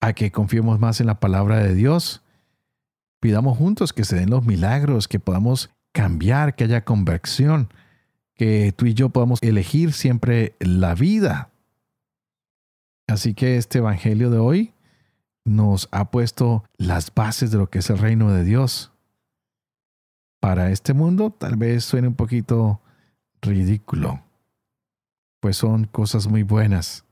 a 0.00 0.12
que 0.12 0.32
confiemos 0.32 0.80
más 0.80 1.00
en 1.00 1.06
la 1.06 1.20
palabra 1.20 1.58
de 1.58 1.74
Dios. 1.74 2.22
Pidamos 3.20 3.58
juntos 3.58 3.92
que 3.92 4.04
se 4.04 4.16
den 4.16 4.30
los 4.30 4.44
milagros, 4.44 5.08
que 5.08 5.20
podamos 5.20 5.70
cambiar, 5.92 6.54
que 6.54 6.64
haya 6.64 6.84
conversión, 6.84 7.72
que 8.34 8.72
tú 8.72 8.86
y 8.86 8.94
yo 8.94 9.10
podamos 9.10 9.42
elegir 9.42 9.92
siempre 9.92 10.56
la 10.58 10.94
vida. 10.94 11.50
Así 13.06 13.34
que 13.34 13.56
este 13.56 13.78
Evangelio 13.78 14.30
de 14.30 14.38
hoy 14.38 14.72
nos 15.44 15.88
ha 15.90 16.10
puesto 16.10 16.64
las 16.76 17.12
bases 17.14 17.50
de 17.50 17.58
lo 17.58 17.68
que 17.68 17.80
es 17.80 17.90
el 17.90 17.98
reino 17.98 18.32
de 18.32 18.44
Dios. 18.44 18.92
Para 20.40 20.70
este 20.70 20.94
mundo 20.94 21.30
tal 21.30 21.56
vez 21.56 21.84
suene 21.84 22.08
un 22.08 22.14
poquito 22.14 22.80
ridículo, 23.42 24.22
pues 25.40 25.56
son 25.56 25.84
cosas 25.84 26.28
muy 26.28 26.42
buenas. 26.42 27.04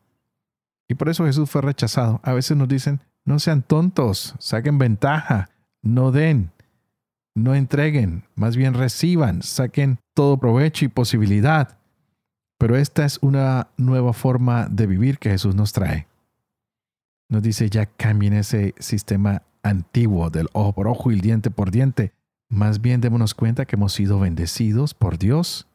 Y 0.89 0.95
por 0.95 1.09
eso 1.09 1.27
Jesús 1.27 1.51
fue 1.51 1.63
rechazado. 1.63 2.21
A 2.23 2.33
veces 2.33 2.57
nos 2.57 2.69
dicen, 2.69 3.01
no 3.25 3.39
sean 3.39 3.63
tontos, 3.63 4.35
saquen 4.39 4.79
ventaja, 4.79 5.51
no 5.83 6.11
den, 6.11 6.51
no 7.35 7.55
entreguen, 7.55 8.25
más 8.35 8.57
bien 8.57 8.75
reciban, 8.75 9.43
saquen 9.43 9.99
todo 10.15 10.39
provecho 10.39 10.85
y 10.87 10.89
posibilidad. 10.89 11.79
Pero 12.59 12.77
esta 12.77 13.05
es 13.05 13.19
una 13.23 13.69
nueva 13.77 14.13
forma 14.13 14.67
de 14.69 14.87
vivir 14.87 15.19
que 15.19 15.31
Jesús 15.31 15.55
nos 15.55 15.73
trae. 15.73 16.09
Nos 17.29 17.43
dice, 17.43 17.69
ya 17.69 17.87
cambien 17.87 18.33
ese 18.33 18.75
sistema 18.79 19.43
antiguo 19.63 20.31
del 20.31 20.49
ojo 20.53 20.73
por 20.73 20.89
ojo 20.89 21.11
y 21.11 21.15
el 21.15 21.21
diente 21.21 21.51
por 21.51 21.71
diente. 21.71 22.13
Más 22.49 22.81
bien 22.81 23.03
démonos 23.03 23.35
cuenta 23.35 23.67
que 23.67 23.77
hemos 23.77 23.93
sido 23.93 24.19
bendecidos 24.19 24.95
por 24.95 25.19
Dios 25.19 25.69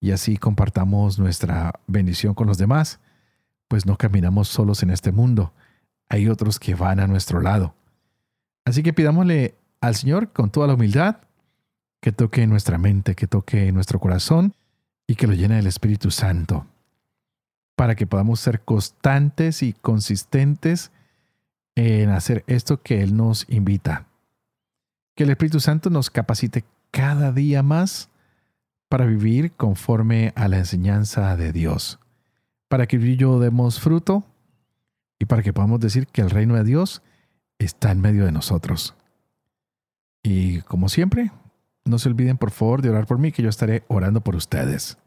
y 0.00 0.12
así 0.12 0.38
compartamos 0.38 1.18
nuestra 1.18 1.78
bendición 1.86 2.34
con 2.34 2.46
los 2.46 2.56
demás, 2.56 3.00
pues 3.70 3.86
no 3.86 3.96
caminamos 3.96 4.48
solos 4.48 4.82
en 4.82 4.90
este 4.90 5.12
mundo. 5.12 5.52
Hay 6.08 6.28
otros 6.28 6.58
que 6.58 6.74
van 6.74 6.98
a 6.98 7.06
nuestro 7.06 7.40
lado. 7.40 7.76
Así 8.64 8.82
que 8.82 8.92
pidámosle 8.92 9.54
al 9.80 9.94
Señor 9.94 10.32
con 10.32 10.50
toda 10.50 10.66
la 10.66 10.74
humildad 10.74 11.18
que 12.00 12.10
toque 12.10 12.48
nuestra 12.48 12.78
mente, 12.78 13.14
que 13.14 13.28
toque 13.28 13.70
nuestro 13.70 14.00
corazón 14.00 14.54
y 15.06 15.14
que 15.14 15.28
lo 15.28 15.34
llene 15.34 15.54
del 15.54 15.68
Espíritu 15.68 16.10
Santo, 16.10 16.66
para 17.76 17.94
que 17.94 18.08
podamos 18.08 18.40
ser 18.40 18.62
constantes 18.62 19.62
y 19.62 19.72
consistentes 19.72 20.90
en 21.76 22.10
hacer 22.10 22.42
esto 22.48 22.82
que 22.82 23.02
Él 23.02 23.16
nos 23.16 23.48
invita. 23.48 24.08
Que 25.14 25.22
el 25.22 25.30
Espíritu 25.30 25.60
Santo 25.60 25.90
nos 25.90 26.10
capacite 26.10 26.64
cada 26.90 27.30
día 27.30 27.62
más 27.62 28.08
para 28.88 29.04
vivir 29.04 29.52
conforme 29.52 30.32
a 30.34 30.48
la 30.48 30.58
enseñanza 30.58 31.36
de 31.36 31.52
Dios, 31.52 31.99
para 32.70 32.86
que 32.86 33.16
yo 33.16 33.40
demos 33.40 33.80
fruto 33.80 34.24
y 35.18 35.24
para 35.24 35.42
que 35.42 35.52
podamos 35.52 35.80
decir 35.80 36.06
que 36.06 36.20
el 36.20 36.30
reino 36.30 36.54
de 36.54 36.62
Dios 36.62 37.02
está 37.58 37.90
en 37.90 38.00
medio 38.00 38.24
de 38.24 38.30
nosotros. 38.30 38.94
Y 40.22 40.60
como 40.60 40.88
siempre, 40.88 41.32
no 41.84 41.98
se 41.98 42.08
olviden 42.08 42.38
por 42.38 42.52
favor 42.52 42.80
de 42.80 42.90
orar 42.90 43.08
por 43.08 43.18
mí, 43.18 43.32
que 43.32 43.42
yo 43.42 43.48
estaré 43.48 43.82
orando 43.88 44.20
por 44.20 44.36
ustedes. 44.36 44.98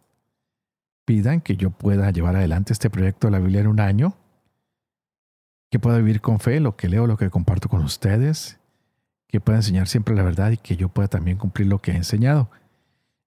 Pidan 1.05 1.39
que 1.39 1.55
yo 1.55 1.69
pueda 1.69 2.11
llevar 2.11 2.35
adelante 2.35 2.73
este 2.73 2.89
proyecto 2.89 3.27
de 3.27 3.31
la 3.31 3.39
Biblia 3.39 3.61
en 3.61 3.67
un 3.67 3.79
año, 3.79 4.17
que 5.71 5.79
pueda 5.79 5.99
vivir 5.99 6.19
con 6.19 6.41
fe 6.41 6.59
lo 6.59 6.75
que 6.75 6.89
leo, 6.89 7.07
lo 7.07 7.15
que 7.15 7.29
comparto 7.29 7.69
con 7.69 7.81
ustedes, 7.81 8.59
que 9.29 9.39
pueda 9.39 9.59
enseñar 9.59 9.87
siempre 9.87 10.15
la 10.15 10.23
verdad 10.23 10.51
y 10.51 10.57
que 10.57 10.75
yo 10.75 10.89
pueda 10.89 11.07
también 11.07 11.37
cumplir 11.37 11.69
lo 11.69 11.79
que 11.79 11.91
he 11.91 11.95
enseñado. 11.95 12.51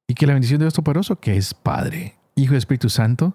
Y 0.06 0.12
que 0.12 0.26
la 0.26 0.34
bendición 0.34 0.58
de 0.58 0.66
Dios 0.66 0.74
Todopoderoso, 0.74 1.20
que 1.20 1.38
es 1.38 1.54
Padre, 1.54 2.16
Hijo 2.34 2.52
y 2.52 2.58
Espíritu 2.58 2.90
Santo, 2.90 3.34